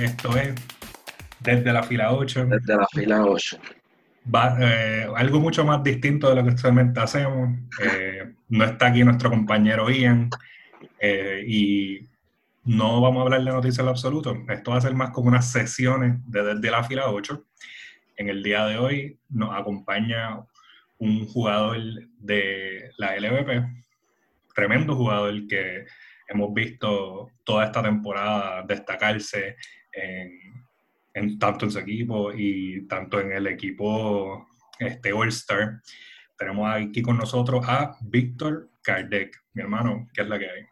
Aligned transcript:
Esto 0.00 0.34
es 0.34 0.54
desde 1.40 1.72
la 1.72 1.82
fila 1.82 2.12
8. 2.14 2.46
Desde 2.46 2.74
la 2.74 2.86
fila 2.86 3.22
8. 3.22 3.58
Eh, 4.60 5.06
algo 5.14 5.40
mucho 5.40 5.62
más 5.64 5.82
distinto 5.82 6.30
de 6.30 6.36
lo 6.36 6.44
que 6.44 6.54
usualmente 6.54 7.00
hacemos. 7.00 7.58
Eh, 7.82 8.32
no 8.48 8.64
está 8.64 8.86
aquí 8.86 9.04
nuestro 9.04 9.28
compañero 9.28 9.90
Ian 9.90 10.30
eh, 10.98 11.44
y 11.46 12.08
no 12.64 13.02
vamos 13.02 13.20
a 13.20 13.22
hablar 13.24 13.44
de 13.44 13.50
noticias 13.50 13.80
en 13.80 13.84
lo 13.84 13.90
absoluto. 13.90 14.34
Esto 14.48 14.70
va 14.70 14.78
a 14.78 14.80
ser 14.80 14.94
más 14.94 15.10
como 15.10 15.28
unas 15.28 15.52
sesiones 15.52 16.16
de 16.26 16.44
desde 16.44 16.70
la 16.70 16.82
fila 16.82 17.10
8. 17.10 17.44
En 18.16 18.30
el 18.30 18.42
día 18.42 18.64
de 18.66 18.78
hoy 18.78 19.18
nos 19.28 19.54
acompaña 19.54 20.40
un 20.96 21.26
jugador 21.26 21.78
de 22.18 22.90
la 22.96 23.16
LVP, 23.18 23.66
tremendo 24.54 24.96
jugador 24.96 25.46
que 25.46 25.84
hemos 26.26 26.54
visto 26.54 27.30
toda 27.44 27.66
esta 27.66 27.82
temporada 27.82 28.62
destacarse 28.66 29.56
en, 29.92 31.38
tanto 31.38 31.66
en 31.66 31.70
su 31.70 31.78
equipo 31.78 32.32
y 32.32 32.86
tanto 32.86 33.20
en 33.20 33.32
el 33.32 33.46
equipo 33.46 34.48
este, 34.78 35.12
All-Star. 35.12 35.80
Tenemos 36.38 36.70
aquí 36.72 37.02
con 37.02 37.16
nosotros 37.18 37.64
a 37.68 37.96
Víctor 38.00 38.70
Kardec, 38.82 39.36
mi 39.52 39.62
hermano, 39.62 40.08
¿qué 40.14 40.22
es 40.22 40.28
la 40.28 40.38
que 40.38 40.46
hay? 40.46 40.62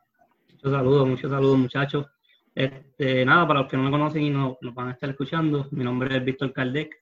Muchos 0.53 0.73
saludos, 0.73 1.09
muchos 1.09 1.31
saludos 1.31 1.59
muchachos. 1.59 2.07
Este, 2.55 3.25
nada, 3.25 3.47
para 3.47 3.61
los 3.61 3.71
que 3.71 3.77
no 3.77 3.85
me 3.85 3.91
conocen 3.91 4.23
y 4.23 4.31
no, 4.31 4.59
nos 4.61 4.75
van 4.75 4.89
a 4.89 4.93
estar 4.93 5.11
escuchando, 5.11 5.69
mi 5.71 5.85
nombre 5.85 6.17
es 6.17 6.25
Víctor 6.25 6.53
Kardec. 6.53 6.95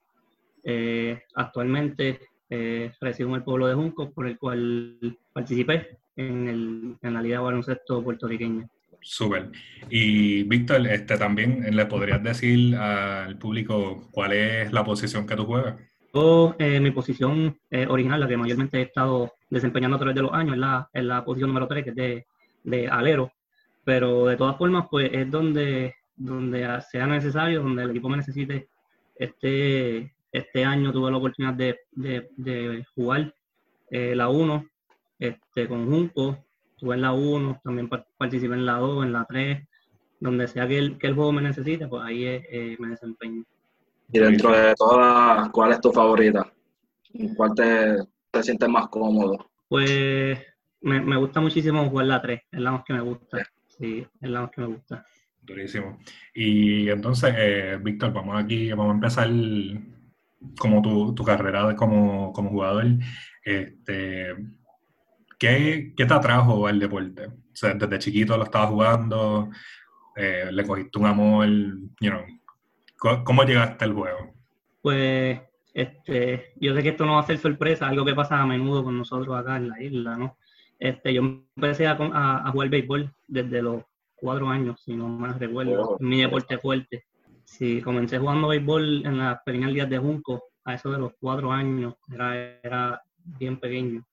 Eh, 0.64 1.22
actualmente 1.34 2.20
eh, 2.50 2.92
resido 3.00 3.28
en 3.28 3.36
el 3.36 3.44
pueblo 3.44 3.66
de 3.66 3.74
Junco, 3.74 4.10
por 4.12 4.26
el 4.26 4.38
cual 4.38 5.16
participé 5.32 5.98
en, 6.16 6.48
el, 6.48 6.96
en 7.00 7.14
la 7.14 7.22
Liga 7.22 7.40
Baloncesto 7.40 8.02
puertorriqueña. 8.02 8.68
Súper. 9.08 9.52
Y 9.88 10.42
Víctor, 10.42 10.84
este, 10.88 11.16
también 11.16 11.64
le 11.76 11.86
podrías 11.86 12.20
decir 12.20 12.74
al 12.74 13.38
público 13.38 14.08
cuál 14.10 14.32
es 14.32 14.72
la 14.72 14.84
posición 14.84 15.24
que 15.28 15.36
tú 15.36 15.44
juegas. 15.44 15.76
Yo, 16.12 16.56
eh, 16.58 16.80
mi 16.80 16.90
posición 16.90 17.56
eh, 17.70 17.86
original, 17.88 18.18
la 18.18 18.26
que 18.26 18.36
mayormente 18.36 18.78
he 18.78 18.82
estado 18.82 19.34
desempeñando 19.48 19.94
a 19.94 20.00
través 20.00 20.16
de 20.16 20.22
los 20.22 20.32
años, 20.32 20.54
es 20.54 20.58
la, 20.58 20.90
es 20.92 21.04
la 21.04 21.24
posición 21.24 21.50
número 21.50 21.68
3, 21.68 21.84
que 21.84 21.90
es 21.90 21.96
de, 21.96 22.26
de, 22.64 22.88
alero. 22.88 23.30
Pero 23.84 24.26
de 24.26 24.36
todas 24.36 24.56
formas, 24.58 24.86
pues 24.90 25.08
es 25.12 25.30
donde, 25.30 25.94
donde 26.16 26.80
sea 26.90 27.06
necesario, 27.06 27.62
donde 27.62 27.84
el 27.84 27.90
equipo 27.90 28.08
me 28.08 28.16
necesite. 28.16 28.66
Este, 29.14 30.12
este 30.32 30.64
año 30.64 30.92
tuve 30.92 31.12
la 31.12 31.18
oportunidad 31.18 31.54
de, 31.54 31.78
de, 31.92 32.84
jugar 32.92 33.32
eh, 33.88 34.16
la 34.16 34.28
1 34.30 34.66
este, 35.20 35.68
con 35.68 35.88
Junco, 35.88 36.45
estuve 36.76 36.94
en 36.94 37.02
la 37.02 37.12
1, 37.12 37.60
también 37.64 37.88
participé 37.88 38.54
en 38.54 38.66
la 38.66 38.74
2, 38.74 39.06
en 39.06 39.12
la 39.12 39.24
3, 39.24 39.66
donde 40.20 40.46
sea 40.46 40.68
que 40.68 40.78
el, 40.78 40.98
que 40.98 41.06
el 41.06 41.14
juego 41.14 41.32
me 41.32 41.42
necesite, 41.42 41.88
pues 41.88 42.02
ahí 42.04 42.24
eh, 42.26 42.76
me 42.78 42.88
desempeño. 42.88 43.44
Y 44.12 44.18
dentro 44.18 44.52
de 44.52 44.74
todas, 44.74 45.48
¿cuál 45.50 45.72
es 45.72 45.80
tu 45.80 45.90
favorita? 45.90 46.52
¿Cuál 47.34 47.54
te, 47.54 47.96
te 48.30 48.42
sientes 48.42 48.68
más 48.68 48.88
cómodo? 48.88 49.50
Pues 49.68 50.38
me, 50.82 51.00
me, 51.00 51.16
gusta 51.16 51.40
muchísimo 51.40 51.88
jugar 51.88 52.06
la 52.06 52.20
3, 52.20 52.42
es 52.52 52.60
la 52.60 52.72
más 52.72 52.84
que 52.84 52.92
me 52.92 53.00
gusta. 53.00 53.38
Sí, 53.68 54.06
es 54.20 54.30
la 54.30 54.42
más 54.42 54.50
que 54.50 54.60
me 54.60 54.66
gusta. 54.66 55.04
Durísimo. 55.42 55.98
Y 56.34 56.90
entonces, 56.90 57.34
eh, 57.36 57.78
Víctor, 57.82 58.12
vamos 58.12 58.36
aquí, 58.42 58.70
vamos 58.70 58.92
a 58.92 58.94
empezar 58.94 59.30
como 60.58 60.82
tu, 60.82 61.14
tu 61.14 61.24
carrera 61.24 61.74
como, 61.74 62.32
como 62.34 62.50
jugador. 62.50 62.86
Este, 63.42 64.34
¿Qué, 65.38 65.92
¿Qué, 65.96 66.06
te 66.06 66.14
atrajo 66.14 66.66
al 66.66 66.78
deporte? 66.78 67.26
O 67.26 67.32
sea, 67.52 67.74
desde 67.74 67.98
chiquito 67.98 68.36
lo 68.36 68.44
estabas 68.44 68.70
jugando, 68.70 69.50
eh, 70.16 70.48
le 70.50 70.66
cogiste 70.66 70.98
un 70.98 71.06
amor, 71.06 71.46
you 72.00 72.10
know, 72.10 72.22
¿cómo 73.24 73.44
llegaste 73.44 73.84
al 73.84 73.92
juego? 73.92 74.34
Pues, 74.80 75.40
este, 75.74 76.52
yo 76.56 76.74
sé 76.74 76.82
que 76.82 76.90
esto 76.90 77.04
no 77.04 77.14
va 77.14 77.20
a 77.20 77.26
ser 77.26 77.38
sorpresa, 77.38 77.88
algo 77.88 78.04
que 78.04 78.14
pasa 78.14 78.40
a 78.40 78.46
menudo 78.46 78.82
con 78.82 78.96
nosotros 78.96 79.36
acá 79.36 79.56
en 79.56 79.68
la 79.68 79.82
isla, 79.82 80.16
¿no? 80.16 80.38
Este, 80.78 81.12
yo 81.12 81.22
empecé 81.22 81.86
a, 81.86 81.92
a, 81.92 82.48
a 82.48 82.50
jugar 82.50 82.68
béisbol 82.68 83.12
desde 83.26 83.62
los 83.62 83.82
cuatro 84.14 84.48
años, 84.48 84.80
si 84.82 84.96
no 84.96 85.08
más 85.08 85.38
recuerdo, 85.38 85.82
oh. 85.82 85.98
mi 86.00 86.20
deporte 86.20 86.58
fuerte. 86.58 87.04
Sí, 87.44 87.80
comencé 87.82 88.18
jugando 88.18 88.48
béisbol 88.48 89.06
en 89.06 89.18
las 89.18 89.42
pequeñas 89.44 89.72
días 89.72 89.88
de 89.88 89.98
Junco, 89.98 90.44
a 90.64 90.74
eso 90.74 90.90
de 90.90 90.98
los 90.98 91.12
cuatro 91.20 91.52
años, 91.52 91.94
era, 92.12 92.58
era 92.62 93.02
bien 93.24 93.58
pequeño. 93.60 94.04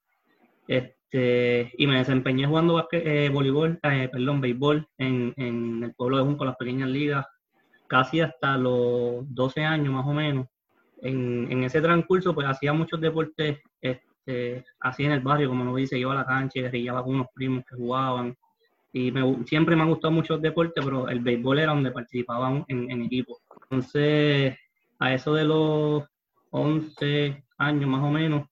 Este, 0.67 0.97
este, 1.13 1.71
y 1.77 1.85
me 1.85 1.97
desempeñé 1.97 2.47
jugando 2.47 2.87
eh, 2.91 3.29
voleibol, 3.31 3.79
eh, 3.83 4.09
béisbol 4.11 4.87
en, 4.97 5.31
en, 5.37 5.83
el 5.83 5.93
pueblo 5.93 6.17
de 6.17 6.23
Junco, 6.23 6.43
las 6.43 6.55
pequeñas 6.55 6.89
ligas, 6.89 7.27
casi 7.85 8.19
hasta 8.21 8.57
los 8.57 9.23
12 9.33 9.63
años 9.63 9.93
más 9.93 10.07
o 10.07 10.13
menos. 10.13 10.47
En, 11.03 11.51
en 11.51 11.63
ese 11.63 11.81
transcurso, 11.81 12.33
pues 12.33 12.47
hacía 12.47 12.73
muchos 12.73 12.99
deportes 12.99 13.59
este, 13.79 14.65
así 14.79 15.03
en 15.03 15.11
el 15.11 15.19
barrio, 15.19 15.49
como 15.49 15.65
lo 15.65 15.75
dice, 15.75 15.99
iba 15.99 16.13
a 16.13 16.15
la 16.15 16.25
cancha 16.25 16.57
y 16.57 16.61
guerrillaba 16.63 17.03
con 17.03 17.13
unos 17.13 17.27
primos 17.35 17.63
que 17.69 17.75
jugaban. 17.75 18.35
Y 18.91 19.11
me, 19.11 19.45
siempre 19.45 19.75
me 19.75 19.83
han 19.83 19.89
gustado 19.89 20.11
muchos 20.11 20.41
deportes, 20.41 20.83
pero 20.83 21.09
el 21.09 21.19
béisbol 21.19 21.59
era 21.59 21.73
donde 21.73 21.91
participaba 21.91 22.65
en, 22.67 22.89
en 22.89 23.01
equipo. 23.03 23.39
Entonces, 23.69 24.57
a 24.97 25.13
eso 25.13 25.35
de 25.35 25.43
los 25.43 26.03
11 26.49 27.43
años 27.59 27.89
más 27.89 28.01
o 28.01 28.09
menos, 28.09 28.47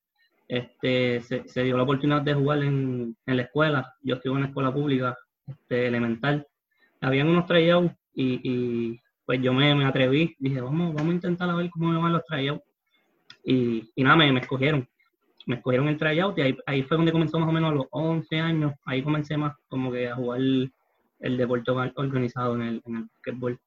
este, 0.52 1.22
se, 1.22 1.64
dio 1.64 1.78
la 1.78 1.84
oportunidad 1.84 2.22
de 2.24 2.34
jugar 2.34 2.62
en, 2.62 3.16
en, 3.26 3.38
la 3.38 3.44
escuela. 3.44 3.96
Yo 4.02 4.16
estuve 4.16 4.34
en 4.34 4.38
una 4.40 4.48
escuela 4.48 4.74
pública 4.74 5.18
este, 5.48 5.88
elemental. 5.88 6.46
Habían 7.00 7.30
unos 7.30 7.46
tryouts 7.46 7.96
y, 8.14 8.42
y, 8.44 9.02
pues 9.26 9.42
yo 9.42 9.54
me, 9.54 9.74
me, 9.74 9.86
atreví. 9.86 10.36
Dije, 10.40 10.60
vamos, 10.60 10.94
vamos 10.94 11.10
a 11.10 11.16
intentar 11.16 11.50
a 11.50 11.56
ver 11.56 11.70
cómo 11.70 11.90
me 11.94 11.98
van 11.98 12.12
los 12.12 12.26
tryouts. 12.26 12.66
Y, 13.46 13.94
y 13.96 14.04
nada, 14.04 14.18
me, 14.18 14.34
me, 14.34 14.42
escogieron. 14.42 14.86
Me 15.46 15.56
escogieron 15.56 15.88
el 15.88 15.98
tryout 15.98 16.38
y 16.38 16.42
ahí, 16.42 16.58
ahí, 16.66 16.84
fue 16.84 16.98
donde 16.98 17.14
comenzó 17.14 17.40
más 17.40 17.48
o 17.48 17.54
menos 17.54 17.72
a 17.72 17.76
los 17.76 17.86
11 17.90 18.40
años. 18.42 18.74
Ahí 18.86 19.02
comencé 19.04 19.38
más 19.38 19.56
como 19.70 19.90
que 19.90 20.10
a 20.10 20.16
jugar 20.16 20.42
el, 20.42 20.74
el 21.22 21.38
deporte 21.38 21.72
organizado 21.72 22.56
en 22.56 22.62
el, 22.62 22.82
en 22.86 23.10
el. 23.26 23.60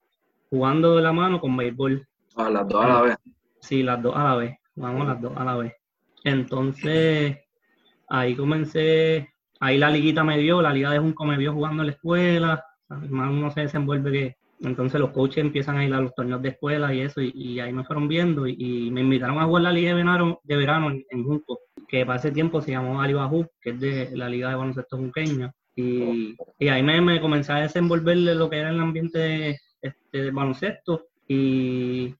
Jugando 0.50 0.96
de 0.96 1.02
la 1.02 1.14
mano 1.14 1.40
con 1.40 1.56
béisbol. 1.56 2.06
A 2.36 2.50
las 2.50 2.68
dos 2.68 2.84
a 2.84 2.88
la 2.88 3.00
vez. 3.00 3.16
Sí, 3.60 3.82
las 3.82 4.02
dos 4.02 4.14
a 4.14 4.22
la 4.22 4.36
vez. 4.36 4.58
Jugamos 4.74 5.06
las 5.06 5.20
dos 5.22 5.32
a 5.34 5.44
la 5.44 5.56
vez. 5.56 5.72
Entonces, 6.24 7.36
ahí 8.08 8.34
comencé, 8.34 9.28
ahí 9.60 9.78
la 9.78 9.90
liguita 9.90 10.24
me 10.24 10.38
vio, 10.38 10.62
la 10.62 10.72
liga 10.72 10.90
de 10.90 10.98
Junco 10.98 11.24
me 11.26 11.36
vio 11.36 11.52
jugando 11.52 11.82
en 11.82 11.88
la 11.88 11.92
escuela, 11.92 12.64
más 12.88 13.30
uno 13.30 13.50
se 13.50 13.62
desenvuelve 13.62 14.12
que 14.12 14.36
entonces 14.60 15.00
los 15.00 15.10
coaches 15.10 15.38
empiezan 15.38 15.76
a 15.76 15.84
ir 15.84 15.92
a 15.92 16.00
los 16.00 16.14
torneos 16.14 16.40
de 16.40 16.50
escuela 16.50 16.94
y 16.94 17.00
eso, 17.00 17.20
y, 17.20 17.60
ahí 17.60 17.72
me 17.72 17.84
fueron 17.84 18.08
viendo 18.08 18.46
y, 18.46 18.90
me 18.90 19.02
invitaron 19.02 19.38
a 19.38 19.44
jugar 19.44 19.64
la 19.64 19.72
liga 19.72 19.90
de 19.90 19.96
verano, 19.96 20.40
de 20.42 20.56
verano 20.56 20.90
en, 20.90 21.24
Junco, 21.24 21.60
que 21.86 22.06
para 22.06 22.18
ese 22.18 22.30
tiempo 22.30 22.62
se 22.62 22.70
llamó 22.70 23.00
Alibajú, 23.00 23.46
que 23.60 23.70
es 23.70 23.80
de 23.80 24.16
la 24.16 24.28
liga 24.28 24.48
de 24.48 24.56
baloncesto 24.56 24.96
junqueño. 24.96 25.52
Y, 25.76 26.36
y 26.58 26.68
ahí 26.68 26.82
me, 26.82 27.00
me, 27.00 27.20
comencé 27.20 27.52
a 27.52 27.62
desenvolver 27.62 28.16
lo 28.16 28.48
que 28.48 28.58
era 28.58 28.70
el 28.70 28.80
ambiente 28.80 29.58
este, 29.82 30.22
de 30.22 30.30
baloncesto 30.30 31.08
y 31.28 32.14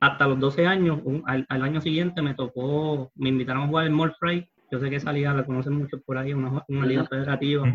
hasta 0.00 0.26
los 0.26 0.40
12 0.40 0.66
años, 0.66 1.00
al, 1.26 1.46
año 1.48 1.80
siguiente 1.80 2.22
me 2.22 2.34
tocó, 2.34 3.12
me 3.14 3.28
invitaron 3.28 3.64
a 3.64 3.66
jugar 3.66 3.86
el 3.86 4.12
Freight. 4.18 4.48
Yo 4.72 4.80
sé 4.80 4.88
que 4.88 4.96
esa 4.96 5.12
liga 5.12 5.34
la 5.34 5.44
conocen 5.44 5.74
mucho 5.74 6.00
por 6.00 6.16
ahí, 6.16 6.32
una, 6.32 6.64
una 6.68 6.86
liga 6.86 7.04
federativa, 7.04 7.66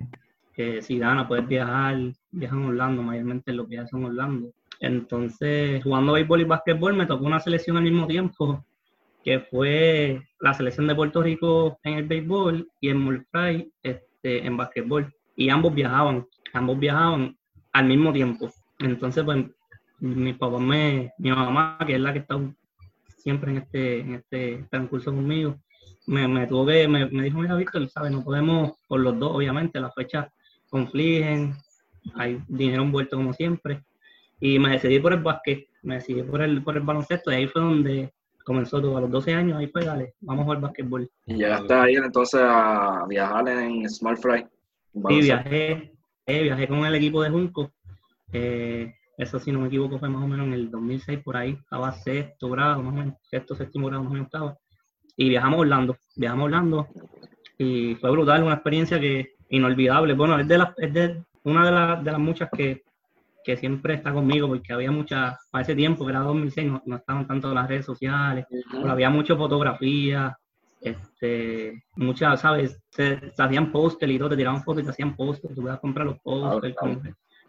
que 0.54 0.82
si 0.82 0.98
gana 0.98 1.28
puedes 1.28 1.48
viajar, 1.48 1.98
viajan 2.32 2.64
a 2.64 2.68
Orlando, 2.68 3.04
mayormente 3.04 3.54
lo 3.54 3.68
que 3.68 3.78
hacen 3.78 4.04
Orlando. 4.04 4.50
Entonces, 4.80 5.84
jugando 5.84 6.14
béisbol 6.14 6.42
y 6.42 6.46
básquetbol, 6.46 6.96
me 6.96 7.06
tocó 7.06 7.26
una 7.26 7.40
selección 7.40 7.78
al 7.78 7.84
mismo 7.84 8.08
tiempo, 8.08 8.66
que 9.24 9.40
fue 9.40 10.24
la 10.40 10.54
selección 10.54 10.88
de 10.88 10.96
Puerto 10.96 11.22
Rico 11.22 11.78
en 11.84 11.96
el 11.96 12.08
béisbol 12.08 12.68
y 12.82 12.90
en 12.90 13.00
Mulfry 13.00 13.72
este, 13.84 14.46
en 14.46 14.58
básquetbol. 14.58 15.14
Y 15.36 15.50
ambos 15.50 15.76
viajaban, 15.76 16.26
ambos 16.54 16.80
viajaban 16.80 17.38
al 17.74 17.86
mismo 17.86 18.12
tiempo. 18.14 18.50
Entonces, 18.80 19.24
pues 19.24 19.46
mi 20.00 20.34
papá 20.34 20.60
me, 20.60 21.14
mi 21.18 21.32
mamá, 21.32 21.78
que 21.86 21.96
es 21.96 22.02
la 22.02 22.14
que 22.14 22.20
está 22.20 22.40
siempre 23.18 23.52
en 23.52 23.58
este, 23.58 24.00
en 24.02 24.14
este 24.16 24.66
transcurso 24.70 25.14
conmigo, 25.14 25.58
me, 26.08 26.28
me 26.28 26.48
tuvo 26.48 26.66
que, 26.66 26.88
me, 26.88 27.08
me 27.08 27.24
dijo, 27.24 27.40
mira, 27.40 27.56
Víctor, 27.56 27.88
¿sabes? 27.90 28.12
No 28.12 28.24
podemos, 28.24 28.74
por 28.88 29.00
los 29.00 29.18
dos, 29.18 29.32
obviamente, 29.34 29.80
las 29.80 29.94
fechas 29.96 30.28
confligen, 30.70 31.56
hay 32.16 32.40
dinero 32.48 32.84
envuelto 32.84 33.18
como 33.18 33.34
siempre, 33.34 33.84
y 34.40 34.60
me 34.60 34.72
decidí 34.72 35.00
por 35.00 35.14
el 35.14 35.24
básquet, 35.24 35.68
me 35.84 35.96
decidí 35.96 36.22
por 36.24 36.42
el, 36.42 36.62
por 36.64 36.78
el 36.78 36.84
baloncesto, 36.84 37.32
y 37.32 37.36
ahí 37.36 37.48
fue 37.48 37.62
donde 37.62 38.14
comenzó 38.44 38.80
todo, 38.80 38.98
a 38.98 39.02
los 39.02 39.10
12 39.10 39.34
años, 39.34 39.58
ahí 39.58 39.68
fue, 39.68 39.84
dale, 39.84 40.14
vamos 40.22 40.48
al 40.50 40.62
básquetbol. 40.62 41.10
Y 41.26 41.36
llegaste 41.36 41.74
ahí 41.74 41.96
entonces 41.96 42.42
a 42.44 43.06
viajar 43.08 43.48
en 43.50 43.90
Smart 43.90 44.20
Fry. 44.20 44.46
Sí, 44.94 45.22
viajé, 45.22 45.94
eh, 46.28 46.44
viajé 46.44 46.68
con 46.68 46.86
el 46.86 46.96
equipo 46.96 47.24
de 47.24 47.32
Junco, 47.32 47.72
eh, 48.32 48.94
eso 49.18 49.40
si 49.40 49.52
no 49.52 49.60
me 49.60 49.68
equivoco 49.68 50.00
fue 50.00 50.10
más 50.10 50.24
o 50.24 50.28
menos 50.28 50.48
en 50.48 50.54
el 50.54 50.70
2006 50.70 51.20
por 51.24 51.38
ahí, 51.38 51.52
estaba 51.52 51.92
sexto 51.92 52.50
grado, 52.50 52.82
más 52.82 52.94
o 52.94 52.98
menos, 52.98 53.16
sexto, 53.24 53.56
séptimo 53.56 53.88
grado 53.88 54.04
más 54.04 54.12
o 54.12 54.14
menos 54.14 54.28
estaba. 54.28 54.58
Y 55.18 55.30
viajamos 55.30 55.58
a 55.58 55.62
Orlando, 55.62 55.98
viajamos 56.16 56.44
a 56.44 56.46
Orlando 56.46 56.88
y 57.58 57.96
fue 57.96 58.12
brutal, 58.12 58.44
una 58.44 58.56
experiencia 58.56 59.00
que 59.00 59.36
inolvidable. 59.50 60.14
Bueno, 60.14 60.38
es 60.40 60.48
de, 60.48 60.58
la, 60.58 60.74
es 60.78 60.94
de 60.94 61.24
una 61.44 61.98
de, 61.98 62.04
de 62.04 62.12
las 62.12 62.20
muchas 62.20 62.50
que, 62.56 62.84
que 63.46 63.56
siempre 63.56 63.94
está 63.94 64.12
conmigo 64.12 64.48
porque 64.48 64.74
había 64.74 64.92
muchas, 64.92 65.38
para 65.52 65.62
ese 65.62 65.76
tiempo, 65.76 66.04
que 66.04 66.12
era 66.12 66.22
2006, 66.22 66.68
no, 66.68 66.82
no 66.86 66.96
estaban 66.98 67.28
tanto 67.28 67.54
las 67.54 67.68
redes 67.68 67.86
sociales, 67.86 68.46
pero 68.72 68.92
había 68.92 69.10
mucha 69.10 69.36
fotografía, 69.36 70.36
este, 70.82 71.84
muchas, 71.96 72.42
¿sabes? 72.42 72.82
Se, 72.90 73.32
hacían 73.38 73.72
póster 73.72 74.10
y 74.10 74.18
todo, 74.18 74.30
te 74.30 74.38
tiraban 74.38 74.64
fotos 74.64 74.82
y 74.82 74.86
te 74.86 74.92
hacían 74.92 75.16
póster, 75.16 75.54
tú 75.54 75.62
podías 75.62 75.80
comprar 75.80 76.08
los 76.08 76.20
pósters, 76.20 76.76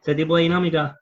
ese 0.02 0.14
tipo 0.14 0.36
de 0.36 0.42
dinámica 0.44 0.96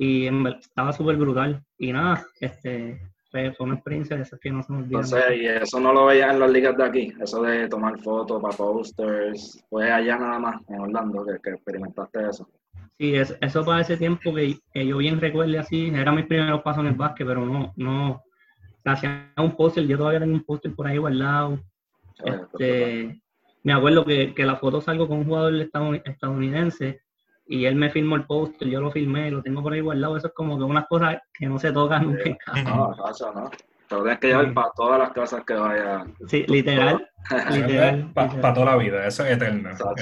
y 0.00 0.26
estaba 0.58 0.94
súper 0.94 1.16
brutal. 1.16 1.62
Y 1.76 1.92
nada, 1.92 2.24
este, 2.40 2.98
fue, 3.30 3.54
una 3.58 3.74
experiencia 3.74 4.16
de 4.16 4.22
esas 4.22 4.40
que 4.40 4.50
no 4.50 4.62
se 4.62 4.72
me 4.72 4.78
olvidan. 4.78 5.04
Entonces, 5.04 5.36
y 5.36 5.46
eso 5.46 5.78
no 5.78 5.92
lo 5.92 6.06
veías 6.06 6.32
en 6.32 6.40
las 6.40 6.50
ligas 6.50 6.74
de 6.78 6.84
aquí, 6.84 7.12
eso 7.20 7.42
de 7.42 7.68
tomar 7.68 8.00
fotos 8.00 8.40
para 8.40 8.56
posters, 8.56 9.62
fue 9.68 9.92
allá 9.92 10.16
nada 10.16 10.38
más, 10.38 10.62
en 10.70 10.80
Orlando, 10.80 11.26
que, 11.26 11.38
que 11.42 11.50
experimentaste 11.50 12.30
eso. 12.30 12.48
Sí, 12.98 13.14
eso 13.14 13.64
para 13.64 13.82
ese 13.82 13.98
tiempo 13.98 14.34
que, 14.34 14.58
yo 14.86 14.96
bien 14.96 15.20
recuerde 15.20 15.58
así, 15.58 15.92
era 15.94 16.12
mis 16.12 16.24
primeros 16.24 16.62
pasos 16.62 16.80
en 16.80 16.92
el 16.92 16.96
básquet, 16.96 17.26
pero 17.26 17.44
no, 17.44 17.74
no, 17.76 18.22
hacía 18.86 19.34
un 19.36 19.54
póster, 19.54 19.86
yo 19.86 19.98
todavía 19.98 20.20
tengo 20.20 20.32
un 20.32 20.44
póster 20.44 20.74
por 20.74 20.86
ahí 20.86 20.96
guardado. 20.96 21.60
Este, 22.24 23.20
me 23.62 23.74
acuerdo 23.74 24.06
que, 24.06 24.32
que 24.34 24.46
la 24.46 24.56
foto 24.56 24.80
salgo 24.80 25.06
con 25.06 25.18
un 25.18 25.24
jugador 25.26 25.54
estadounidense 26.06 27.02
y 27.50 27.64
él 27.64 27.74
me 27.74 27.90
filmó 27.90 28.14
el 28.14 28.26
póster, 28.26 28.68
yo 28.68 28.80
lo 28.80 28.92
filmé, 28.92 29.28
lo 29.28 29.42
tengo 29.42 29.60
por 29.60 29.72
ahí 29.72 29.80
guardado, 29.80 30.16
eso 30.16 30.28
es 30.28 30.32
como 30.32 30.56
que 30.56 30.62
unas 30.62 30.86
cosas 30.86 31.18
que 31.34 31.46
no 31.46 31.58
se 31.58 31.72
tocan 31.72 32.06
nunca 32.06 32.22
en 32.24 32.36
casa. 32.36 32.62
No, 32.62 32.94
pasa, 32.96 33.32
¿no? 33.34 33.50
Pero 33.88 34.02
tienes 34.02 34.20
que 34.20 34.28
llevar 34.28 34.54
para 34.54 34.70
todas 34.76 34.98
las 35.00 35.10
casas 35.10 35.44
que 35.44 35.54
vaya. 35.54 36.06
Sí, 36.28 36.44
literal. 36.46 37.10
literal 37.50 38.12
para 38.14 38.54
toda 38.54 38.66
la 38.66 38.76
vida, 38.76 39.04
eso 39.04 39.24
es 39.24 39.32
eterno. 39.32 39.68
Eso 39.68 39.92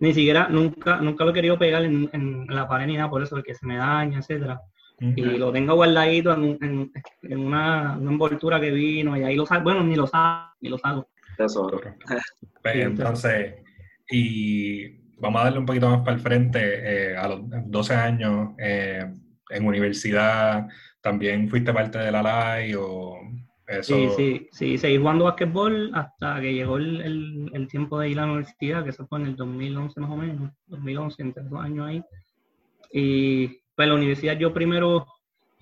ni 0.00 0.12
siquiera, 0.12 0.48
nunca, 0.48 0.96
nunca 0.96 1.24
lo 1.24 1.30
he 1.30 1.34
querido 1.34 1.58
pegar 1.58 1.82
en, 1.84 2.10
en 2.12 2.46
la 2.48 2.68
pared 2.68 2.88
ni 2.88 2.96
nada 2.96 3.08
por 3.08 3.22
eso, 3.22 3.36
porque 3.36 3.54
se 3.54 3.64
me 3.66 3.78
daña, 3.78 4.18
etcétera. 4.18 4.60
Y 4.98 5.22
lo 5.22 5.50
tengo 5.50 5.76
guardadito 5.76 6.34
en, 6.34 6.58
en, 6.60 6.92
en 7.22 7.38
una, 7.38 7.96
una, 7.98 8.10
envoltura 8.10 8.60
que 8.60 8.70
vino 8.70 9.16
y 9.16 9.22
ahí 9.22 9.34
lo 9.34 9.46
saco, 9.46 9.62
bueno, 9.62 9.82
ni 9.82 9.96
lo 9.96 10.06
saco, 10.06 10.54
ni 10.60 10.68
lo 10.68 10.76
saco. 10.76 11.08
Tesoro. 11.38 11.80
Pues, 12.62 12.76
entonces, 12.76 13.54
y 14.10 15.01
vamos 15.22 15.40
a 15.40 15.44
darle 15.44 15.60
un 15.60 15.66
poquito 15.66 15.88
más 15.88 16.00
para 16.00 16.16
el 16.16 16.20
frente, 16.20 17.12
eh, 17.12 17.16
a 17.16 17.28
los 17.28 17.40
12 17.66 17.94
años, 17.94 18.50
eh, 18.58 19.08
en 19.50 19.66
universidad, 19.66 20.68
¿también 21.00 21.48
fuiste 21.48 21.72
parte 21.72 21.98
de 21.98 22.10
la 22.10 22.22
LAI 22.22 22.74
o 22.74 23.18
Sí, 23.80 24.08
sí, 24.16 24.48
sí, 24.52 24.76
seguí 24.76 24.98
jugando 24.98 25.24
básquetbol 25.24 25.92
hasta 25.94 26.40
que 26.40 26.52
llegó 26.52 26.76
el, 26.76 27.50
el, 27.54 27.68
tiempo 27.68 27.98
de 27.98 28.10
ir 28.10 28.18
a 28.18 28.26
la 28.26 28.32
universidad, 28.32 28.84
que 28.84 28.90
eso 28.90 29.06
fue 29.06 29.20
en 29.20 29.26
el 29.28 29.36
2011 29.36 30.00
más 30.00 30.10
o 30.10 30.16
menos, 30.16 30.52
2011, 30.66 31.22
entre 31.22 31.44
dos 31.44 31.60
años 31.60 31.86
ahí. 31.86 32.04
Y 32.92 33.46
pues 33.74 33.88
la 33.88 33.94
universidad 33.94 34.36
yo 34.36 34.52
primero 34.52 35.06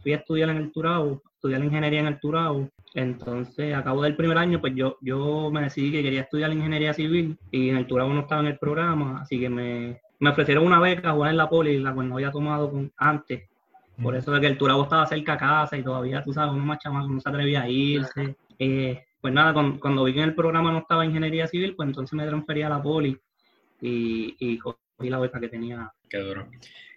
fui 0.02 0.12
a 0.12 0.16
estudiar 0.16 0.48
en 0.48 0.56
el 0.56 0.72
Turao, 0.72 1.22
estudiar 1.40 1.64
ingeniería 1.64 2.00
en 2.00 2.06
el 2.06 2.20
Turao. 2.20 2.68
Entonces, 2.94 3.74
a 3.74 3.82
cabo 3.82 4.02
del 4.02 4.14
primer 4.14 4.36
año, 4.36 4.60
pues 4.60 4.74
yo, 4.74 4.98
yo 5.00 5.50
me 5.50 5.62
decidí 5.62 5.90
que 5.90 6.02
quería 6.02 6.20
estudiar 6.22 6.52
ingeniería 6.52 6.92
civil 6.92 7.38
y 7.50 7.70
en 7.70 7.78
el 7.78 7.86
Turao 7.86 8.12
no 8.12 8.20
estaba 8.20 8.42
en 8.42 8.48
el 8.48 8.58
programa, 8.58 9.22
así 9.22 9.40
que 9.40 9.48
me, 9.48 10.00
me 10.18 10.30
ofrecieron 10.30 10.66
una 10.66 10.78
beca 10.78 11.10
a 11.10 11.12
jugar 11.14 11.30
en 11.30 11.38
la 11.38 11.48
poli, 11.48 11.78
la 11.78 11.94
cual 11.94 12.10
no 12.10 12.16
había 12.16 12.30
tomado 12.30 12.70
antes. 12.98 13.48
Por 14.02 14.14
eso 14.16 14.32
de 14.32 14.40
que 14.40 14.46
el 14.48 14.58
Turabo 14.58 14.82
estaba 14.82 15.06
cerca 15.06 15.34
a 15.34 15.38
casa 15.38 15.78
y 15.78 15.82
todavía, 15.82 16.22
tú 16.22 16.32
sabes, 16.32 16.52
uno 16.52 16.64
más 16.64 16.78
chamaco 16.78 17.08
no 17.08 17.20
se 17.20 17.28
atrevía 17.28 17.62
a 17.62 17.68
irse. 17.68 18.36
Eh, 18.58 19.02
pues 19.20 19.32
nada, 19.32 19.54
cuando, 19.54 20.04
vi 20.04 20.12
que 20.12 20.20
en 20.20 20.28
el 20.28 20.34
programa 20.34 20.70
no 20.72 20.78
estaba 20.78 21.06
ingeniería 21.06 21.46
civil, 21.46 21.74
pues 21.74 21.88
entonces 21.88 22.12
me 22.14 22.26
transferí 22.26 22.62
a 22.62 22.68
la 22.68 22.82
poli 22.82 23.18
y, 23.80 24.36
y 24.38 24.58
cogí 24.58 24.78
la 25.08 25.18
beca 25.18 25.40
que 25.40 25.48
tenía. 25.48 25.90
Qué 26.10 26.18
duro. 26.18 26.50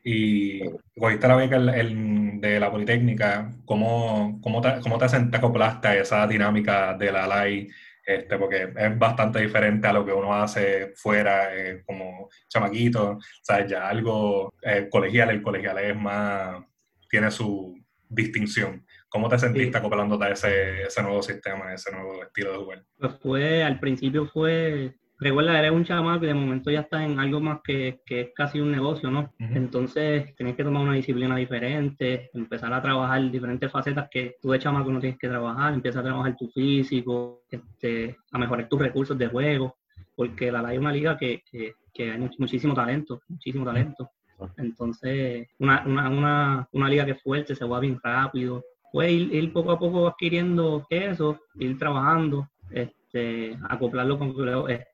Y 0.04 0.60
cogiste 1.00 1.28
la 1.28 1.36
beca 1.38 1.60
de 1.60 2.60
la 2.60 2.72
Politécnica, 2.72 3.54
¿cómo, 3.64 4.42
cómo, 4.42 4.60
te, 4.60 4.82
cómo 4.82 4.98
te, 4.98 5.06
acoplaste 5.06 5.88
a 5.88 5.96
esa 5.96 6.28
dinámica 6.28 6.94
de 6.96 7.12
la 7.12 7.26
LAI? 7.26 7.70
Este, 8.06 8.38
porque 8.38 8.74
es 8.76 9.00
bastante 9.00 9.40
diferente 9.40 9.88
a 9.88 9.94
lo 9.94 10.06
que 10.06 10.12
uno 10.12 10.34
hace 10.36 10.92
fuera 10.96 11.56
eh, 11.56 11.84
como 11.86 12.28
chamaquito, 12.50 13.12
o 13.12 13.20
sea, 13.42 13.66
ya 13.66 13.88
algo 13.88 14.54
eh, 14.62 14.90
colegial, 14.92 15.30
el 15.30 15.42
colegial 15.42 15.78
es 15.78 15.96
más 15.96 16.62
tiene 17.10 17.32
su 17.32 17.80
distinción. 18.10 18.86
¿Cómo 19.08 19.30
te 19.30 19.38
sentiste 19.38 19.78
acoplándote 19.78 20.26
a 20.26 20.32
ese, 20.32 20.84
ese, 20.84 21.02
nuevo 21.04 21.22
sistema, 21.22 21.74
ese 21.74 21.92
nuevo 21.92 22.24
estilo 22.24 22.52
de 22.52 22.58
jugar? 22.58 22.84
Pues 22.98 23.14
fue, 23.22 23.64
al 23.64 23.80
principio 23.80 24.26
fue, 24.26 24.96
recuerda, 25.20 25.58
eres 25.58 25.72
un 25.72 25.84
chamaco 25.86 26.26
y 26.26 26.28
de 26.28 26.34
momento 26.34 26.72
ya 26.72 26.82
está 26.82 27.04
en 27.04 27.20
algo 27.20 27.40
más 27.40 27.60
que, 27.64 28.02
que 28.06 28.22
es 28.22 28.30
casi 28.36 28.60
un 28.60 28.72
negocio, 28.72 29.10
¿no? 29.10 29.34
Entonces 29.40 30.36
tienes 30.36 30.56
que 30.56 30.64
tomar 30.64 30.84
una 30.84 30.94
disciplina 30.94 31.36
diferente, 31.36 32.30
empezar 32.34 32.74
a 32.74 32.82
trabajar 32.82 33.30
diferentes 33.32 33.72
facetas 33.72 34.10
que 34.10 34.36
tú 34.42 34.52
de 34.52 34.60
chamaco 34.60 34.92
no 34.92 35.00
tienes 35.00 35.20
que 35.20 35.30
trabajar, 35.30 35.74
empieza 35.74 36.00
a 36.00 36.04
trabajar 36.04 36.36
tu 36.36 36.50
físico, 36.50 37.44
este, 37.50 38.18
a 38.32 38.38
mejorar 38.38 38.68
tus 38.68 38.80
recursos 38.80 39.18
de 39.18 39.28
juego, 39.28 39.78
porque 40.16 40.52
la 40.52 40.62
LA 40.62 40.74
es 40.74 40.80
una 40.80 40.92
liga 40.92 41.18
que, 41.18 41.42
que, 41.50 41.74
que 41.94 42.12
hay 42.12 42.30
muchísimo 42.38 42.74
talento, 42.74 43.22
muchísimo 43.28 43.66
talento. 43.66 44.10
Entonces, 44.58 45.48
una, 45.60 45.84
una, 45.86 46.10
una, 46.10 46.70
una 46.72 46.90
liga 46.90 47.06
que 47.06 47.12
es 47.12 47.22
fuerte, 47.22 47.56
se 47.56 47.66
va 47.66 47.80
bien 47.80 48.00
rápido. 48.04 48.64
Pues 48.92 49.12
ir, 49.12 49.52
poco 49.54 49.72
a 49.72 49.80
poco 49.80 50.08
adquiriendo 50.08 50.86
eso, 50.90 51.40
ir 51.56 51.78
trabajando, 51.80 52.50
este, 52.70 53.58
acoplarlo 53.70 54.20
con 54.20 54.34